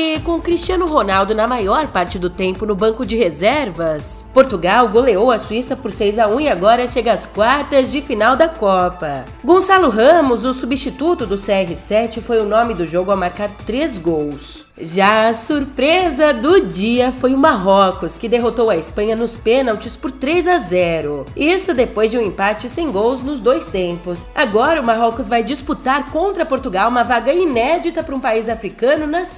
E 0.00 0.20
com 0.20 0.40
Cristiano 0.40 0.86
Ronaldo 0.86 1.34
na 1.34 1.48
maior 1.48 1.88
parte 1.88 2.20
do 2.20 2.30
tempo 2.30 2.64
no 2.64 2.76
banco 2.76 3.04
de 3.04 3.16
reservas, 3.16 4.28
Portugal 4.32 4.88
goleou 4.88 5.28
a 5.32 5.40
Suíça 5.40 5.74
por 5.74 5.90
6 5.90 6.20
a 6.20 6.28
1 6.28 6.40
e 6.42 6.48
agora 6.48 6.86
chega 6.86 7.12
às 7.12 7.26
quartas 7.26 7.90
de 7.90 8.00
final 8.00 8.36
da 8.36 8.46
Copa. 8.46 9.24
Gonçalo 9.42 9.88
Ramos, 9.88 10.44
o 10.44 10.54
substituto 10.54 11.26
do 11.26 11.34
CR7, 11.34 12.20
foi 12.20 12.38
o 12.38 12.46
nome 12.46 12.74
do 12.74 12.86
jogo 12.86 13.10
a 13.10 13.16
marcar 13.16 13.50
três 13.66 13.98
gols. 13.98 14.68
Já 14.80 15.28
a 15.28 15.34
surpresa 15.34 16.32
do 16.32 16.60
dia 16.60 17.10
foi 17.10 17.34
o 17.34 17.38
Marrocos, 17.38 18.14
que 18.14 18.28
derrotou 18.28 18.70
a 18.70 18.76
Espanha 18.76 19.16
nos 19.16 19.36
pênaltis 19.36 19.96
por 19.96 20.12
3 20.12 20.46
a 20.46 20.58
0. 20.58 21.26
Isso 21.34 21.74
depois 21.74 22.12
de 22.12 22.18
um 22.18 22.22
empate 22.22 22.68
sem 22.68 22.92
gols 22.92 23.20
nos 23.20 23.40
dois 23.40 23.66
tempos. 23.66 24.28
Agora 24.32 24.80
o 24.80 24.84
Marrocos 24.84 25.28
vai 25.28 25.42
disputar 25.42 26.12
contra 26.12 26.46
Portugal 26.46 26.88
uma 26.88 27.02
vaga 27.02 27.32
inédita 27.32 28.04
para 28.04 28.14
um 28.14 28.20
país 28.20 28.48
africano 28.48 29.04
nas 29.04 29.28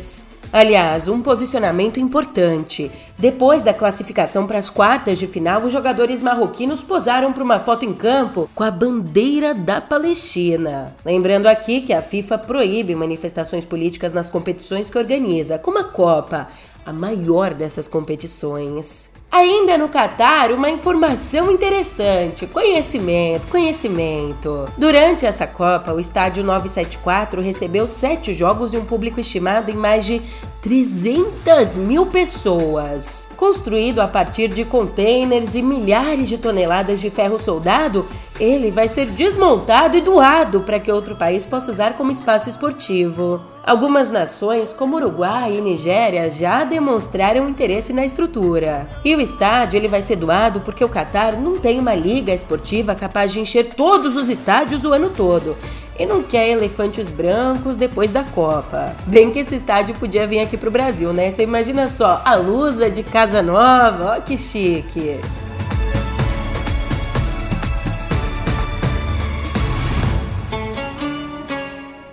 semis. 0.00 0.28
Aliás, 0.52 1.08
um 1.08 1.22
posicionamento 1.22 1.98
importante. 1.98 2.90
Depois 3.18 3.62
da 3.62 3.72
classificação 3.72 4.46
para 4.46 4.58
as 4.58 4.68
quartas 4.68 5.18
de 5.18 5.26
final, 5.26 5.64
os 5.64 5.72
jogadores 5.72 6.20
marroquinos 6.20 6.82
posaram 6.82 7.32
para 7.32 7.42
uma 7.42 7.58
foto 7.58 7.86
em 7.86 7.94
campo 7.94 8.50
com 8.54 8.62
a 8.62 8.70
bandeira 8.70 9.54
da 9.54 9.80
Palestina. 9.80 10.94
Lembrando 11.06 11.46
aqui 11.46 11.80
que 11.80 11.92
a 11.94 12.02
FIFA 12.02 12.36
proíbe 12.36 12.94
manifestações 12.94 13.64
políticas 13.64 14.12
nas 14.12 14.28
competições 14.28 14.90
que 14.90 14.98
organiza, 14.98 15.58
como 15.58 15.78
a 15.78 15.84
Copa, 15.84 16.48
a 16.84 16.92
maior 16.92 17.54
dessas 17.54 17.88
competições. 17.88 19.11
Ainda 19.32 19.78
no 19.78 19.88
Catar, 19.88 20.52
uma 20.52 20.68
informação 20.68 21.50
interessante: 21.50 22.46
conhecimento, 22.46 23.48
conhecimento. 23.48 24.66
Durante 24.76 25.24
essa 25.24 25.46
Copa, 25.46 25.94
o 25.94 25.98
estádio 25.98 26.44
974 26.44 27.40
recebeu 27.40 27.88
sete 27.88 28.34
jogos 28.34 28.74
e 28.74 28.76
um 28.76 28.84
público 28.84 29.18
estimado 29.18 29.70
em 29.70 29.74
mais 29.74 30.04
de 30.04 30.20
300 30.62 31.76
mil 31.76 32.06
pessoas. 32.06 33.28
Construído 33.36 33.98
a 33.98 34.06
partir 34.06 34.46
de 34.46 34.64
containers 34.64 35.56
e 35.56 35.60
milhares 35.60 36.28
de 36.28 36.38
toneladas 36.38 37.00
de 37.00 37.10
ferro 37.10 37.36
soldado, 37.36 38.06
ele 38.38 38.70
vai 38.70 38.86
ser 38.86 39.06
desmontado 39.06 39.96
e 39.96 40.00
doado 40.00 40.60
para 40.60 40.78
que 40.78 40.92
outro 40.92 41.16
país 41.16 41.44
possa 41.44 41.72
usar 41.72 41.94
como 41.94 42.12
espaço 42.12 42.48
esportivo. 42.48 43.40
Algumas 43.64 44.08
nações, 44.08 44.72
como 44.72 44.96
Uruguai 44.96 45.56
e 45.56 45.60
Nigéria, 45.60 46.30
já 46.30 46.62
demonstraram 46.62 47.48
interesse 47.48 47.92
na 47.92 48.04
estrutura. 48.04 48.88
E 49.04 49.16
o 49.16 49.20
estádio 49.20 49.78
ele 49.78 49.88
vai 49.88 50.02
ser 50.02 50.16
doado 50.16 50.60
porque 50.60 50.84
o 50.84 50.88
Catar 50.88 51.32
não 51.36 51.58
tem 51.58 51.80
uma 51.80 51.94
liga 51.94 52.32
esportiva 52.32 52.94
capaz 52.94 53.32
de 53.32 53.40
encher 53.40 53.74
todos 53.74 54.16
os 54.16 54.28
estádios 54.28 54.84
o 54.84 54.92
ano 54.92 55.10
todo 55.10 55.56
e 55.98 56.06
não 56.06 56.22
quer 56.22 56.48
elefantes 56.48 57.08
brancos 57.08 57.76
depois 57.76 58.12
da 58.12 58.24
Copa. 58.24 58.94
Bem 59.06 59.30
que 59.30 59.40
esse 59.40 59.54
estádio 59.54 59.94
podia 59.94 60.26
vir 60.26 60.40
aqui 60.40 60.56
pro 60.56 60.70
Brasil, 60.70 61.12
né? 61.12 61.30
Você 61.30 61.42
imagina 61.42 61.88
só, 61.88 62.22
a 62.24 62.34
Lusa 62.34 62.90
de 62.90 63.02
Casa 63.02 63.42
Nova, 63.42 64.16
ó 64.16 64.20
que 64.20 64.38
chique. 64.38 65.20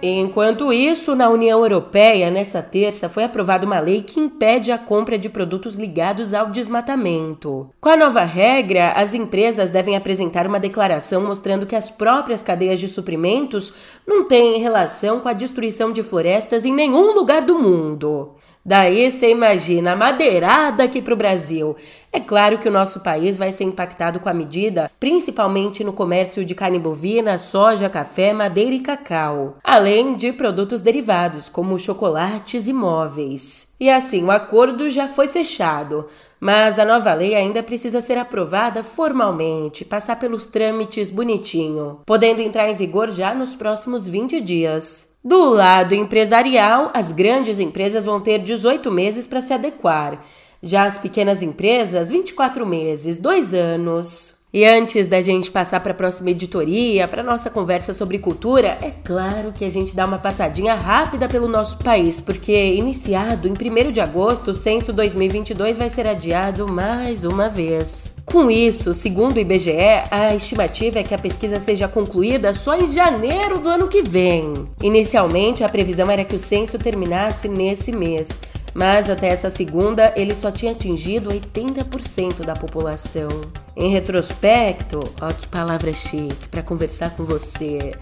Enquanto 0.01 0.71
isso, 0.71 1.13
na 1.13 1.29
União 1.29 1.59
Europeia, 1.59 2.31
nessa 2.31 2.61
terça, 2.61 3.09
foi 3.09 3.25
aprovada 3.25 3.65
uma 3.65 3.79
lei 3.79 4.01
que 4.01 4.19
impede 4.19 4.71
a 4.71 4.77
compra 4.77 5.17
de 5.17 5.27
produtos 5.27 5.75
ligados 5.75 6.33
ao 6.33 6.51
desmatamento. 6.51 7.69
Com 7.81 7.89
a 7.89 7.97
nova 7.97 8.23
regra, 8.23 8.93
as 8.93 9.13
empresas 9.13 9.69
devem 9.69 9.97
apresentar 9.97 10.47
uma 10.47 10.59
declaração 10.59 11.21
mostrando 11.25 11.65
que 11.65 11.75
as 11.75 11.89
próprias 11.89 12.41
cadeias 12.41 12.79
de 12.79 12.87
suprimentos 12.87 13.73
não 14.07 14.23
têm 14.23 14.59
relação 14.59 15.19
com 15.19 15.27
a 15.27 15.33
destruição 15.33 15.91
de 15.91 16.01
florestas 16.01 16.63
em 16.63 16.73
nenhum 16.73 17.13
lugar 17.13 17.41
do 17.41 17.59
mundo. 17.59 18.35
Daí 18.69 19.09
você 19.09 19.31
imagina 19.31 19.93
a 19.93 19.95
madeirada 19.95 20.83
aqui 20.83 21.01
para 21.01 21.15
o 21.15 21.17
Brasil. 21.17 21.75
É 22.13 22.19
claro 22.19 22.59
que 22.59 22.69
o 22.69 22.71
nosso 22.71 22.99
país 22.99 23.35
vai 23.35 23.51
ser 23.51 23.63
impactado 23.63 24.19
com 24.19 24.29
a 24.29 24.33
medida, 24.33 24.91
principalmente 24.99 25.83
no 25.83 25.91
comércio 25.91 26.45
de 26.45 26.53
carne 26.53 26.77
bovina, 26.77 27.39
soja, 27.39 27.89
café, 27.89 28.31
madeira 28.31 28.75
e 28.75 28.79
cacau, 28.79 29.57
além 29.63 30.15
de 30.15 30.31
produtos 30.31 30.81
derivados, 30.81 31.49
como 31.49 31.79
chocolates 31.79 32.67
e 32.67 32.73
móveis. 32.73 33.73
E 33.79 33.89
assim, 33.89 34.23
o 34.23 34.29
acordo 34.29 34.87
já 34.87 35.07
foi 35.07 35.27
fechado. 35.27 36.05
Mas 36.39 36.77
a 36.77 36.85
nova 36.85 37.11
lei 37.15 37.33
ainda 37.33 37.63
precisa 37.63 38.01
ser 38.01 38.19
aprovada 38.19 38.83
formalmente, 38.83 39.83
passar 39.83 40.17
pelos 40.17 40.45
trâmites 40.45 41.09
bonitinho, 41.09 42.01
podendo 42.05 42.39
entrar 42.39 42.69
em 42.69 42.75
vigor 42.75 43.09
já 43.09 43.33
nos 43.33 43.55
próximos 43.55 44.07
20 44.07 44.39
dias. 44.39 45.08
Do 45.23 45.49
lado 45.49 45.93
empresarial, 45.93 46.91
as 46.93 47.11
grandes 47.11 47.59
empresas 47.59 48.05
vão 48.05 48.21
ter 48.21 48.39
18 48.39 48.89
meses 48.89 49.27
para 49.27 49.41
se 49.41 49.53
adequar. 49.53 50.23
Já 50.63 50.85
as 50.85 50.97
pequenas 50.97 51.41
empresas, 51.41 52.09
24 52.09 52.65
meses, 52.65 53.19
dois 53.19 53.53
anos. 53.53 54.38
E 54.51 54.65
antes 54.65 55.07
da 55.07 55.21
gente 55.21 55.51
passar 55.51 55.79
para 55.79 55.91
a 55.91 55.95
próxima 55.95 56.31
editoria, 56.31 57.07
para 57.07 57.21
nossa 57.21 57.51
conversa 57.51 57.93
sobre 57.93 58.17
cultura, 58.17 58.79
é 58.81 58.89
claro 58.89 59.53
que 59.53 59.63
a 59.63 59.69
gente 59.69 59.95
dá 59.95 60.07
uma 60.07 60.17
passadinha 60.17 60.73
rápida 60.73 61.29
pelo 61.29 61.47
nosso 61.47 61.77
país, 61.77 62.19
porque 62.19 62.73
iniciado 62.73 63.47
em 63.47 63.51
1 63.51 63.91
de 63.91 64.01
agosto, 64.01 64.49
o 64.49 64.55
censo 64.55 64.91
2022 64.91 65.77
vai 65.77 65.87
ser 65.87 66.07
adiado 66.07 66.67
mais 66.67 67.23
uma 67.23 67.47
vez. 67.47 68.15
Com 68.25 68.49
isso, 68.49 68.95
segundo 68.95 69.35
o 69.35 69.39
IBGE, 69.39 69.71
a 70.09 70.33
estimativa 70.33 70.97
é 70.97 71.03
que 71.03 71.13
a 71.13 71.19
pesquisa 71.19 71.59
seja 71.59 71.87
concluída 71.87 72.51
só 72.51 72.75
em 72.75 72.87
janeiro 72.87 73.59
do 73.59 73.69
ano 73.69 73.87
que 73.87 74.01
vem. 74.01 74.67
Inicialmente, 74.81 75.63
a 75.63 75.69
previsão 75.69 76.09
era 76.09 76.25
que 76.25 76.35
o 76.35 76.39
censo 76.39 76.79
terminasse 76.79 77.47
nesse 77.47 77.91
mês, 77.91 78.41
mas 78.73 79.09
até 79.09 79.27
essa 79.27 79.49
segunda 79.49 80.13
ele 80.15 80.35
só 80.35 80.51
tinha 80.51 80.71
atingido 80.71 81.29
80% 81.29 82.43
da 82.43 82.55
população. 82.55 83.29
Em 83.75 83.89
retrospecto, 83.89 84.99
ó 85.21 85.27
que 85.29 85.47
palavra 85.47 85.93
chique 85.93 86.47
para 86.49 86.61
conversar 86.61 87.11
com 87.11 87.23
você. 87.23 87.93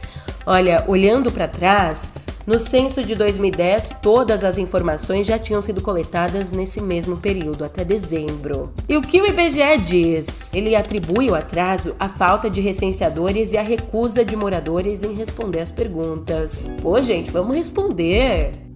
Olha, 0.46 0.84
olhando 0.88 1.32
para 1.32 1.48
trás, 1.48 2.14
no 2.48 2.58
censo 2.58 3.04
de 3.04 3.14
2010, 3.14 3.92
todas 4.02 4.44
as 4.46 4.58
informações 4.58 5.28
já 5.28 5.38
tinham 5.38 5.62
sido 5.62 5.82
coletadas 5.82 6.50
nesse 6.50 6.80
mesmo 6.80 7.18
período, 7.18 7.66
até 7.66 7.84
dezembro. 7.84 8.72
E 8.88 8.96
o 8.96 9.02
que 9.02 9.22
o 9.22 9.28
IBGE 9.28 9.78
diz? 9.84 10.50
Ele 10.54 10.74
atribui 10.74 11.30
o 11.30 11.36
atraso 11.36 11.94
à 12.00 12.08
falta 12.08 12.50
de 12.50 12.62
recenseadores 12.62 13.52
e 13.52 13.58
à 13.58 13.62
recusa 13.62 14.24
de 14.24 14.36
moradores 14.38 15.04
em 15.04 15.14
responder 15.14 15.60
as 15.60 15.72
perguntas. 15.72 16.72
Pô, 16.82 17.02
gente, 17.02 17.30
vamos 17.30 17.56
responder! 17.56 18.67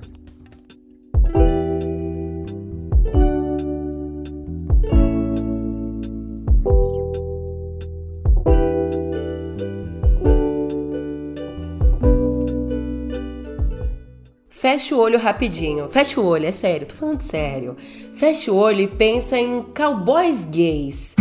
Fecha 14.72 14.96
o 14.96 15.00
olho 15.00 15.20
rapidinho. 15.20 15.90
Fecha 15.90 16.22
o 16.22 16.26
olho, 16.26 16.46
é 16.46 16.52
sério, 16.52 16.88
tô 16.88 16.96
falando 16.96 17.20
sério. 17.20 17.76
Fecha 18.14 18.50
o 18.54 18.56
olho 18.56 18.80
e 18.80 18.88
pensa 18.88 19.38
em 19.38 19.60
cowboys 19.60 20.46
gays. 20.46 21.14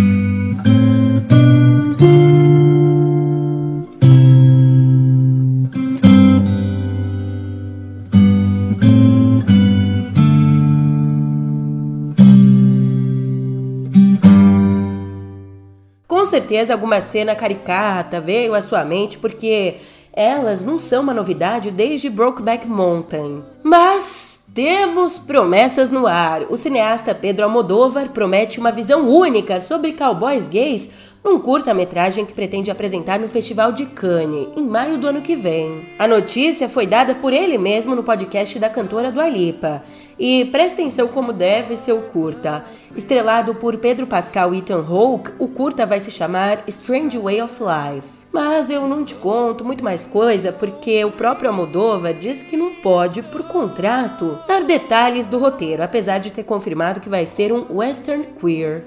Com 16.07 16.25
certeza 16.25 16.73
alguma 16.73 17.01
cena 17.01 17.35
caricata 17.35 18.21
veio 18.21 18.55
à 18.55 18.63
sua 18.63 18.85
mente 18.85 19.19
porque 19.19 19.79
elas 20.21 20.63
não 20.63 20.79
são 20.79 21.03
uma 21.03 21.15
novidade 21.15 21.71
desde 21.71 22.11
Brokeback 22.11 22.69
Mountain. 22.69 23.43
Mas 23.63 24.51
temos 24.55 25.19
promessas 25.19 25.89
no 25.89 26.07
ar. 26.07 26.43
O 26.51 26.59
cineasta 26.59 27.15
Pedro 27.15 27.47
Almodóvar 27.47 28.11
promete 28.11 28.61
uma 28.61 28.71
visão 28.71 29.09
única 29.09 29.61
sobre 29.61 29.93
cowboys 29.93 30.47
gays 30.47 30.91
num 31.25 31.39
curta-metragem 31.39 32.27
que 32.27 32.35
pretende 32.35 32.71
apresentar 32.71 33.19
no 33.19 33.29
Festival 33.29 33.73
de 33.73 33.87
Cannes, 33.87 34.49
em 34.57 34.63
maio 34.63 34.99
do 34.99 35.07
ano 35.07 35.23
que 35.23 35.35
vem. 35.35 35.87
A 35.99 36.07
notícia 36.07 36.69
foi 36.69 36.87
dada 36.87 37.15
por 37.15 37.33
ele 37.33 37.57
mesmo 37.57 37.97
no 37.97 38.03
podcast 38.03 38.59
da 38.59 38.69
cantora 38.69 39.11
do 39.11 39.23
Alipa. 39.23 39.83
E 40.19 40.45
presta 40.47 40.75
atenção 40.75 41.09
como 41.09 41.33
deve 41.33 41.79
ser 41.79 41.93
o 41.93 42.03
curta. 42.03 42.63
Estrelado 42.95 43.55
por 43.55 43.79
Pedro 43.79 44.07
Pascal 44.07 44.53
e 44.53 44.59
Ethan 44.59 44.85
Hawke, 44.87 45.33
o 45.39 45.49
curta 45.49 45.87
vai 45.87 45.99
se 45.99 46.11
chamar 46.11 46.63
Strange 46.67 47.17
Way 47.17 47.41
of 47.41 47.55
Life. 47.63 48.20
Mas 48.33 48.71
eu 48.71 48.87
não 48.87 49.05
te 49.05 49.15
conto 49.15 49.65
muito 49.65 49.83
mais 49.83 50.07
coisa 50.07 50.53
porque 50.53 51.05
o 51.05 51.11
próprio 51.11 51.51
Almodóvar 51.51 52.15
disse 52.15 52.45
que 52.45 52.57
não 52.57 52.77
pode, 52.77 53.23
por 53.23 53.43
contrato, 53.45 54.39
dar 54.47 54.63
detalhes 54.63 55.27
do 55.27 55.39
roteiro, 55.39 55.83
apesar 55.83 56.19
de 56.19 56.31
ter 56.31 56.45
confirmado 56.45 57.01
que 57.01 57.09
vai 57.09 57.27
ser 57.27 57.53
um 57.53 57.67
western 57.77 58.29
queer. 58.41 58.85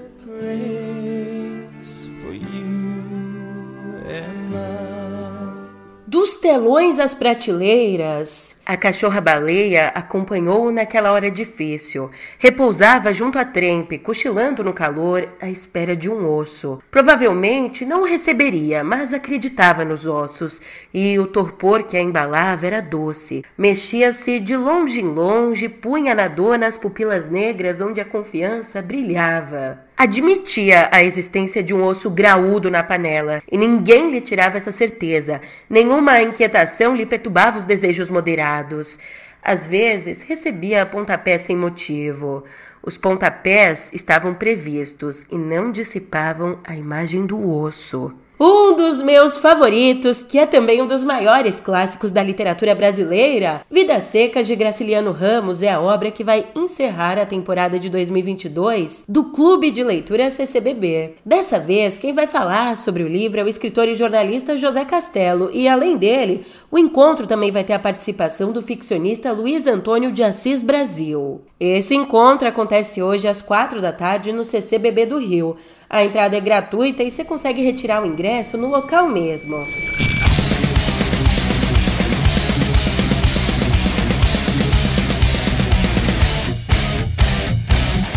Dos 6.14 6.36
telões 6.36 7.00
às 7.00 7.12
prateleiras, 7.12 8.56
a 8.64 8.76
cachorra-baleia 8.76 9.88
acompanhou-o 9.88 10.70
naquela 10.70 11.10
hora 11.10 11.28
difícil. 11.28 12.08
Repousava 12.38 13.12
junto 13.12 13.36
à 13.36 13.44
trempe, 13.44 13.98
cochilando 13.98 14.62
no 14.62 14.72
calor, 14.72 15.28
à 15.40 15.50
espera 15.50 15.96
de 15.96 16.08
um 16.08 16.24
osso. 16.24 16.80
Provavelmente 16.88 17.84
não 17.84 18.02
o 18.02 18.06
receberia, 18.06 18.84
mas 18.84 19.12
acreditava 19.12 19.84
nos 19.84 20.06
ossos, 20.06 20.62
e 20.94 21.18
o 21.18 21.26
torpor 21.26 21.82
que 21.82 21.96
a 21.96 22.00
embalava 22.00 22.64
era 22.64 22.80
doce. 22.80 23.44
Mexia-se 23.58 24.38
de 24.38 24.56
longe 24.56 25.00
em 25.00 25.08
longe, 25.08 25.68
punha 25.68 26.14
na 26.14 26.28
dor 26.28 26.56
nas 26.56 26.78
pupilas 26.78 27.28
negras 27.28 27.80
onde 27.80 28.00
a 28.00 28.04
confiança 28.04 28.80
brilhava 28.80 29.84
admitia 29.96 30.88
a 30.90 31.02
existência 31.02 31.62
de 31.62 31.72
um 31.74 31.84
osso 31.84 32.10
graúdo 32.10 32.70
na 32.70 32.82
panela, 32.82 33.42
e 33.50 33.56
ninguém 33.56 34.10
lhe 34.10 34.20
tirava 34.20 34.56
essa 34.56 34.72
certeza. 34.72 35.40
Nenhuma 35.68 36.20
inquietação 36.20 36.94
lhe 36.94 37.06
perturbava 37.06 37.58
os 37.58 37.64
desejos 37.64 38.10
moderados. 38.10 38.98
Às 39.42 39.66
vezes, 39.66 40.22
recebia 40.22 40.86
pontapés 40.86 41.42
sem 41.42 41.56
motivo. 41.56 42.44
Os 42.82 42.96
pontapés 42.96 43.92
estavam 43.92 44.34
previstos 44.34 45.24
e 45.30 45.38
não 45.38 45.70
dissipavam 45.70 46.58
a 46.64 46.74
imagem 46.74 47.24
do 47.26 47.50
osso. 47.50 48.12
Um 48.38 48.74
dos 48.74 49.00
meus 49.00 49.36
favoritos, 49.36 50.24
que 50.24 50.40
é 50.40 50.44
também 50.44 50.82
um 50.82 50.88
dos 50.88 51.04
maiores 51.04 51.60
clássicos 51.60 52.10
da 52.10 52.20
literatura 52.20 52.74
brasileira, 52.74 53.60
Vidas 53.70 54.04
Secas 54.04 54.48
de 54.48 54.56
Graciliano 54.56 55.12
Ramos 55.12 55.62
é 55.62 55.70
a 55.70 55.80
obra 55.80 56.10
que 56.10 56.24
vai 56.24 56.48
encerrar 56.52 57.16
a 57.16 57.24
temporada 57.24 57.78
de 57.78 57.88
2022 57.88 59.04
do 59.08 59.30
Clube 59.30 59.70
de 59.70 59.84
Leitura 59.84 60.32
CCBB. 60.32 61.14
Dessa 61.24 61.60
vez, 61.60 61.96
quem 61.96 62.12
vai 62.12 62.26
falar 62.26 62.76
sobre 62.76 63.04
o 63.04 63.08
livro 63.08 63.38
é 63.38 63.44
o 63.44 63.48
escritor 63.48 63.86
e 63.86 63.94
jornalista 63.94 64.58
José 64.58 64.84
Castelo, 64.84 65.48
e 65.52 65.68
além 65.68 65.96
dele, 65.96 66.44
o 66.72 66.76
encontro 66.76 67.28
também 67.28 67.52
vai 67.52 67.62
ter 67.62 67.74
a 67.74 67.78
participação 67.78 68.50
do 68.50 68.60
ficcionista 68.60 69.30
Luiz 69.30 69.64
Antônio 69.64 70.10
de 70.10 70.24
Assis 70.24 70.60
Brasil. 70.60 71.40
Esse 71.60 71.94
encontro 71.94 72.48
acontece 72.48 73.00
hoje 73.00 73.28
às 73.28 73.40
quatro 73.40 73.80
da 73.80 73.92
tarde 73.92 74.32
no 74.32 74.44
CCBB 74.44 75.06
do 75.06 75.18
Rio. 75.18 75.56
A 75.88 76.04
entrada 76.04 76.36
é 76.36 76.40
gratuita 76.40 77.02
e 77.02 77.10
você 77.10 77.24
consegue 77.24 77.62
retirar 77.62 78.02
o 78.02 78.06
ingresso 78.06 78.56
no 78.56 78.68
local 78.68 79.08
mesmo. 79.08 79.66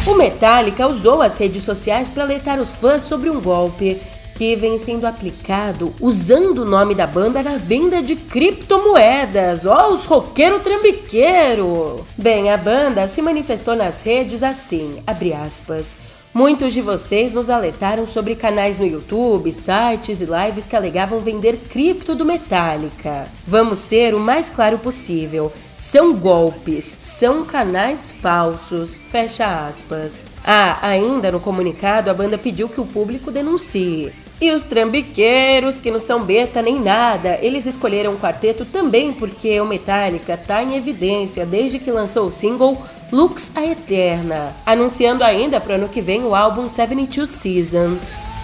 O 0.08 0.15
Metallica 0.15 0.88
usou 0.88 1.21
as 1.21 1.38
redes 1.38 1.63
sociais 1.63 2.08
para 2.08 2.23
alertar 2.23 2.60
os 2.60 2.73
fãs 2.73 3.03
sobre 3.03 3.30
um 3.30 3.41
golpe 3.41 3.99
que 4.36 4.56
vem 4.56 4.77
sendo 4.77 5.06
aplicado 5.06 5.93
usando 5.99 6.60
o 6.60 6.65
nome 6.65 6.93
da 6.93 7.08
banda 7.08 7.41
na 7.41 7.58
venda 7.58 8.01
de 8.01 8.15
criptomoedas. 8.15 9.65
Ó, 9.65 9.89
oh, 9.89 9.93
os 9.93 10.06
roqueiro 10.06 10.60
trambiqueiro! 10.60 12.06
Bem, 12.15 12.51
a 12.51 12.58
banda 12.58 13.08
se 13.08 13.21
manifestou 13.21 13.75
nas 13.75 14.03
redes 14.03 14.43
assim, 14.43 15.01
abre 15.06 15.34
aspas. 15.34 15.97
Muitos 16.38 16.71
de 16.71 16.84
vocês 16.84 17.34
nos 17.34 17.50
alertaram 17.50 18.06
sobre 18.06 18.36
canais 18.36 18.78
no 18.78 18.86
YouTube, 18.86 19.52
sites 19.52 20.21
e 20.21 20.26
lives 20.26 20.67
que 20.67 20.76
alegavam 20.76 21.17
vender 21.19 21.58
cripto 21.67 22.13
do 22.13 22.23
Metallica. 22.23 23.28
Vamos 23.47 23.80
ser 23.80 24.13
o 24.13 24.19
mais 24.19 24.47
claro 24.47 24.78
possível. 24.78 25.52
São 25.77 26.15
golpes, 26.15 26.85
são 26.85 27.45
canais 27.45 28.11
falsos. 28.11 28.95
Fecha 29.11 29.67
aspas. 29.67 30.25
Ah, 30.43 30.79
ainda 30.81 31.31
no 31.31 31.39
comunicado, 31.39 32.09
a 32.09 32.13
banda 32.15 32.35
pediu 32.35 32.67
que 32.67 32.81
o 32.81 32.85
público 32.85 33.31
denuncie. 33.31 34.11
E 34.41 34.51
os 34.51 34.63
trambiqueiros, 34.63 35.77
que 35.77 35.91
não 35.91 35.99
são 35.99 36.23
besta 36.23 36.63
nem 36.63 36.79
nada, 36.79 37.37
eles 37.41 37.67
escolheram 37.67 38.13
o 38.13 38.17
quarteto 38.17 38.65
também 38.65 39.13
porque 39.13 39.61
o 39.61 39.65
Metallica 39.65 40.35
tá 40.35 40.63
em 40.63 40.75
evidência 40.75 41.45
desde 41.45 41.77
que 41.77 41.91
lançou 41.91 42.27
o 42.27 42.31
single 42.31 42.81
Lux 43.11 43.51
a 43.55 43.63
Eterna, 43.63 44.55
anunciando 44.65 45.23
ainda 45.23 45.61
para 45.61 45.75
ano 45.75 45.89
que 45.89 46.01
vem 46.01 46.23
o 46.23 46.35
álbum 46.35 46.67
72 46.67 47.29
Seasons. 47.29 48.37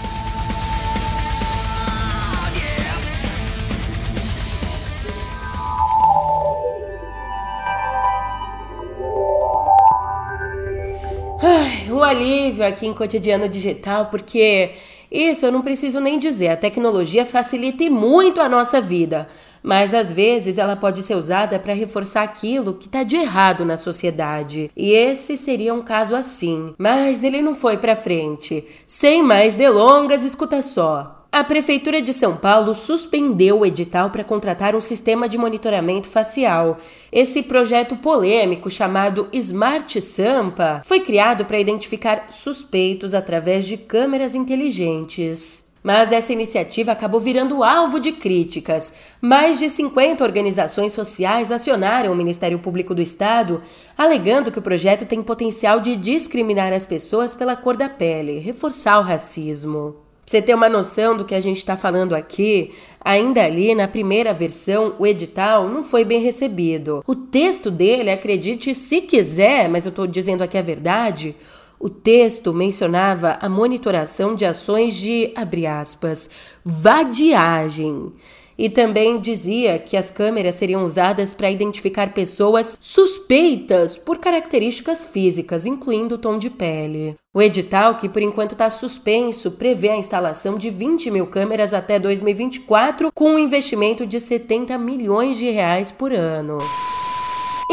Alívio 12.14 12.66
aqui 12.66 12.86
em 12.88 12.94
cotidiano 12.94 13.48
digital, 13.50 14.08
porque 14.08 14.72
isso 15.12 15.46
eu 15.46 15.52
não 15.52 15.62
preciso 15.62 16.00
nem 16.00 16.18
dizer, 16.18 16.50
a 16.50 16.58
tecnologia 16.58 17.26
facilita 17.26 17.88
muito 17.90 18.42
a 18.42 18.50
nossa 18.50 18.80
vida. 18.82 19.28
mas 19.64 19.94
às 19.94 20.12
vezes 20.12 20.58
ela 20.58 20.76
pode 20.76 21.02
ser 21.02 21.16
usada 21.16 21.58
para 21.58 21.74
reforçar 21.74 22.24
aquilo 22.24 22.74
que 22.74 22.88
está 22.88 23.02
de 23.02 23.16
errado 23.16 23.64
na 23.64 23.78
sociedade. 23.78 24.70
E 24.76 24.92
esse 24.92 25.38
seria 25.38 25.74
um 25.74 25.82
caso 25.82 26.16
assim. 26.16 26.76
Mas 26.78 27.24
ele 27.24 27.42
não 27.42 27.56
foi 27.56 27.78
para 27.78 27.96
frente. 27.96 28.66
Sem 28.86 29.24
mais 29.24 29.56
delongas, 29.56 30.24
escuta 30.24 30.62
só. 30.62 31.23
A 31.34 31.44
Prefeitura 31.44 32.00
de 32.00 32.14
São 32.14 32.38
Paulo 32.38 32.76
suspendeu 32.76 33.62
o 33.62 33.66
edital 33.66 34.12
para 34.12 34.24
contratar 34.24 34.76
um 34.76 34.80
sistema 34.80 35.28
de 35.28 35.36
monitoramento 35.36 36.08
facial. 36.08 36.78
Esse 37.12 37.42
projeto 37.42 37.96
polêmico, 37.96 38.70
chamado 38.70 39.28
Smart 39.34 40.00
Sampa, 40.00 40.84
foi 40.86 41.00
criado 41.00 41.44
para 41.46 41.60
identificar 41.60 42.28
suspeitos 42.30 43.16
através 43.16 43.66
de 43.66 43.78
câmeras 43.78 44.36
inteligentes. 44.36 45.74
Mas 45.82 46.12
essa 46.12 46.32
iniciativa 46.32 46.92
acabou 46.92 47.20
virando 47.20 47.64
alvo 47.64 48.00
de 48.00 48.12
críticas. 48.12 48.94
Mais 49.20 49.58
de 49.58 49.72
50 49.72 50.24
organizações 50.24 50.94
sociais 50.94 51.52
acionaram 51.52 52.14
o 52.14 52.16
Ministério 52.16 52.60
Público 52.60 52.94
do 52.94 53.02
Estado, 53.02 53.60
alegando 53.98 54.52
que 54.52 54.60
o 54.60 54.62
projeto 54.62 55.04
tem 55.04 55.24
potencial 55.24 55.80
de 55.80 55.96
discriminar 55.96 56.72
as 56.72 56.86
pessoas 56.86 57.34
pela 57.34 57.56
cor 57.56 57.76
da 57.76 57.90
pele, 57.90 58.38
reforçar 58.38 59.00
o 59.00 59.02
racismo. 59.02 60.03
Você 60.26 60.42
ter 60.42 60.56
uma 60.56 60.70
noção 60.70 61.18
do 61.18 61.26
que 61.26 61.36
a 61.36 61.42
gente 61.42 61.58
está 61.58 61.76
falando 61.76 62.14
aqui, 62.14 62.74
ainda 63.02 63.44
ali 63.44 63.76
na 63.76 63.88
primeira 63.88 64.34
versão, 64.34 64.96
o 64.98 65.06
edital 65.06 65.68
não 65.68 65.84
foi 65.84 66.06
bem 66.06 66.22
recebido. 66.22 67.04
O 67.06 67.16
texto 67.16 67.70
dele, 67.70 68.10
acredite 68.10 68.74
se 68.74 69.02
quiser, 69.02 69.68
mas 69.68 69.86
eu 69.86 69.90
estou 69.90 70.08
dizendo 70.08 70.42
aqui 70.42 70.58
a 70.58 70.62
verdade, 70.62 71.36
o 71.78 71.90
texto 71.90 72.54
mencionava 72.54 73.38
a 73.42 73.50
monitoração 73.50 74.34
de 74.36 74.46
ações 74.46 74.96
de, 74.96 75.34
abre 75.36 75.68
aspas, 75.68 76.30
vadiagem 76.64 78.14
e 78.58 78.70
também 78.70 79.20
dizia 79.20 79.80
que 79.80 79.98
as 79.98 80.12
câmeras 80.12 80.56
seriam 80.56 80.84
usadas 80.84 81.34
para 81.34 81.52
identificar 81.52 82.14
pessoas 82.14 82.78
suspeitas 82.80 83.98
por 83.98 84.18
características 84.18 85.06
físicas, 85.06 85.66
incluindo 85.66 86.16
o 86.16 86.18
tom 86.18 86.38
de 86.38 86.50
pele. 86.50 87.16
O 87.34 87.42
edital, 87.42 87.96
que 87.98 88.08
por 88.08 88.22
enquanto 88.22 88.52
está 88.52 88.70
suspenso, 88.70 89.52
prevê 89.52 89.90
a 89.90 89.98
instalação 89.98 90.58
de 90.58 90.70
20 90.70 91.10
mil 91.10 91.26
câmeras 91.26 91.74
até 91.74 91.98
2024, 91.98 93.12
com 93.12 93.32
um 93.32 93.40
investimento 93.40 94.06
de 94.06 94.20
70 94.20 94.78
milhões 94.78 95.38
de 95.38 95.50
reais 95.50 95.92
por 95.92 96.14
ano. 96.14 96.60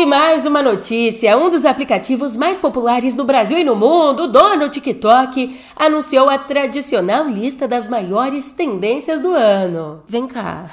E 0.01 0.07
mais 0.07 0.47
uma 0.47 0.63
notícia: 0.63 1.37
um 1.37 1.51
dos 1.51 1.67
aplicativos 1.67 2.35
mais 2.35 2.57
populares 2.57 3.15
no 3.15 3.23
Brasil 3.23 3.59
e 3.59 3.65
no 3.65 3.77
mundo, 3.77 4.23
o 4.23 4.29
dono 4.29 4.67
TikTok, 4.71 5.61
anunciou 5.77 6.31
a 6.31 6.39
tradicional 6.39 7.27
lista 7.27 7.69
das 7.69 7.87
maiores 7.87 8.51
tendências 8.51 9.21
do 9.21 9.35
ano. 9.35 10.03
Vem 10.09 10.27
cá. 10.27 10.71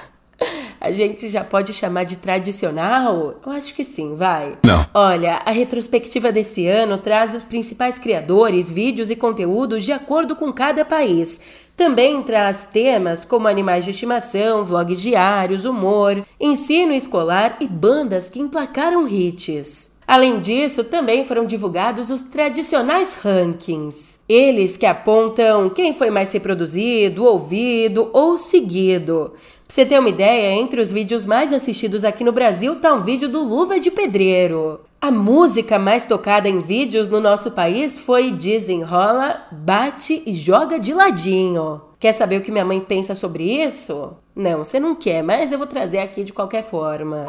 A 0.80 0.92
gente 0.92 1.28
já 1.28 1.44
pode 1.44 1.74
chamar 1.74 2.04
de 2.04 2.18
tradicional? 2.18 3.36
Eu 3.46 3.52
acho 3.52 3.74
que 3.74 3.84
sim, 3.84 4.16
vai. 4.16 4.58
Não. 4.64 4.86
Olha, 4.94 5.42
a 5.44 5.52
retrospectiva 5.52 6.32
desse 6.32 6.68
ano 6.68 6.98
traz 6.98 7.34
os 7.34 7.44
principais 7.44 7.98
criadores, 7.98 8.70
vídeos 8.70 9.10
e 9.10 9.16
conteúdos 9.16 9.84
de 9.84 9.92
acordo 9.92 10.36
com 10.36 10.54
cada 10.54 10.86
país. 10.86 11.42
Também 11.76 12.22
traz 12.24 12.66
temas 12.66 13.26
como 13.26 13.48
animais 13.48 13.86
de 13.86 13.92
estimação, 13.92 14.64
vlogs 14.64 15.02
diários, 15.02 15.66
humor, 15.66 16.24
ensino 16.40 16.94
escolar 16.94 17.58
e 17.60 17.68
bandas 17.68 18.30
que 18.30 18.40
emplacaram 18.40 19.08
hits. 19.08 19.97
Além 20.08 20.40
disso, 20.40 20.86
também 20.86 21.26
foram 21.26 21.46
divulgados 21.46 22.10
os 22.10 22.22
tradicionais 22.22 23.16
rankings. 23.16 24.20
Eles 24.28 24.78
que 24.78 24.86
apontam 24.86 25.70
quem 25.70 25.94
foi 25.94 26.10
mais 26.10 26.32
reproduzido, 26.32 27.26
ouvido 27.26 28.10
ou 28.14 28.38
seguido. 28.38 29.34
Pra 29.68 29.76
você 29.76 29.86
ter 29.86 30.00
uma 30.00 30.08
ideia, 30.08 30.56
entre 30.56 30.80
os 30.80 30.94
vídeos 30.94 31.26
mais 31.26 31.52
assistidos 31.52 32.06
aqui 32.06 32.24
no 32.24 32.32
Brasil 32.32 32.80
tá 32.80 32.94
um 32.94 33.02
vídeo 33.02 33.28
do 33.28 33.44
Luva 33.44 33.82
de 33.82 33.92
Pedreiro. 33.92 34.80
A 35.02 35.12
música 35.12 35.78
mais 35.78 36.06
tocada 36.06 36.48
em 36.48 36.62
vídeos 36.62 37.10
no 37.10 37.20
nosso 37.20 37.52
país 37.52 38.00
foi 38.00 38.32
Desenrola, 38.32 39.46
Bate 39.52 40.24
e 40.26 40.32
Joga 40.32 40.80
de 40.80 40.94
Ladinho. 40.94 41.82
Quer 42.00 42.14
saber 42.14 42.38
o 42.38 42.42
que 42.42 42.52
minha 42.52 42.66
mãe 42.66 42.80
pensa 42.80 43.14
sobre 43.14 43.44
isso? 43.44 44.14
Não, 44.34 44.60
você 44.64 44.80
não 44.80 44.96
quer, 44.96 45.22
mas 45.22 45.52
eu 45.52 45.58
vou 45.58 45.68
trazer 45.68 45.98
aqui 45.98 46.24
de 46.24 46.32
qualquer 46.32 46.64
forma. 46.64 47.26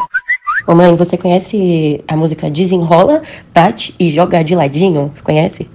Ô 0.67 0.75
mãe, 0.75 0.95
você 0.97 1.17
conhece 1.17 2.03
a 2.07 2.17
música 2.17 2.51
Desenrola, 2.51 3.23
Bate 3.55 3.95
e 3.99 4.11
Joga 4.11 4.43
de 4.43 4.55
Ladinho? 4.55 5.13
Você 5.15 5.23
conhece? 5.23 5.71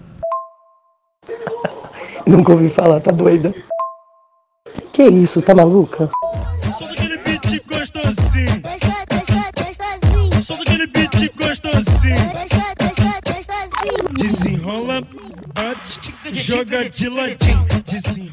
Nunca 2.27 2.51
ouvi 2.51 2.69
falar, 2.69 2.99
tá 2.99 3.11
doida? 3.11 3.53
Que 4.91 5.03
isso, 5.03 5.41
tá 5.41 5.55
maluca? 5.55 6.09
Sou 6.71 6.87
daquele 6.87 7.17
beat 7.17 7.61
gostosinho. 7.67 8.61
Sou 10.41 10.57
daquele 10.57 10.87
beat 10.87 11.31
gostosinho. 11.35 12.15
Desenrola, 14.11 15.01
bate, 15.53 16.13
joga 16.31 16.89
de 16.89 17.09
ladinho. 17.09 17.63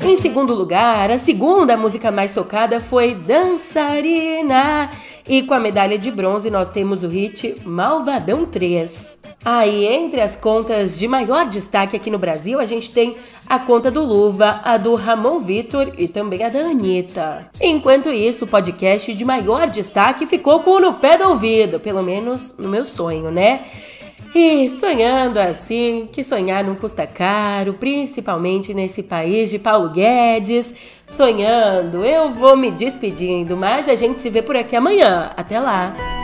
Em 0.03 0.17
segundo 0.17 0.55
lugar, 0.55 1.11
a 1.11 1.19
segunda 1.19 1.77
música 1.77 2.11
mais 2.11 2.33
tocada 2.33 2.81
foi 2.81 3.15
Dançarina. 3.15 4.91
E 5.29 5.43
com 5.43 5.55
a 5.55 5.61
medalha 5.61 5.99
de 5.99 6.11
bronze 6.11 6.51
nós 6.51 6.69
temos 6.71 7.03
o 7.05 7.09
hit 7.09 7.57
Malvadão 7.65 8.45
3. 8.47 9.21
Aí, 9.43 9.87
entre 9.87 10.21
as 10.21 10.37
contas 10.37 10.99
de 10.99 11.09
maior 11.09 11.47
destaque 11.47 11.97
aqui 11.97 12.11
no 12.11 12.19
Brasil, 12.19 12.61
a 12.61 12.67
gente 12.67 12.91
tem 12.91 13.17
a 13.49 13.59
conta 13.59 13.91
do 13.91 14.05
Luva, 14.05 14.61
a 14.63 14.77
do 14.77 14.95
Ramon 14.95 15.39
Vitor 15.39 15.95
e 15.97 16.07
também 16.07 16.45
a 16.45 16.51
da 16.51 16.61
Anitta. 16.61 17.49
Enquanto 17.59 18.11
isso, 18.11 18.45
o 18.45 18.49
podcast 18.49 19.15
de 19.15 19.25
maior 19.25 19.71
destaque 19.71 20.27
ficou 20.27 20.61
com 20.61 20.73
o 20.73 20.81
No 20.81 20.95
Pé 20.95 21.17
do 21.17 21.25
Ouvido, 21.25 21.81
pelo 21.81 22.03
menos 22.03 22.55
no 22.59 22.69
meu 22.69 22.85
sonho, 22.85 23.31
né? 23.31 23.65
E 24.35 24.69
sonhando 24.69 25.39
assim, 25.41 26.09
que 26.13 26.23
sonhar 26.23 26.63
não 26.63 26.77
custa 26.77 27.05
caro, 27.05 27.75
principalmente 27.75 28.73
nesse 28.73 29.03
país 29.03 29.51
de 29.51 29.59
Paulo 29.59 29.91
Guedes. 29.91 30.73
Sonhando, 31.05 32.05
eu 32.05 32.31
vou 32.31 32.57
me 32.57 32.71
despedindo, 32.71 33.57
mas 33.57 33.89
a 33.89 33.97
gente 33.97 34.23
se 34.23 34.31
vê 34.31 34.41
por 34.41 34.57
aqui 34.57 34.77
amanhã. 34.77 35.33
Até 35.37 35.59
lá! 35.59 36.20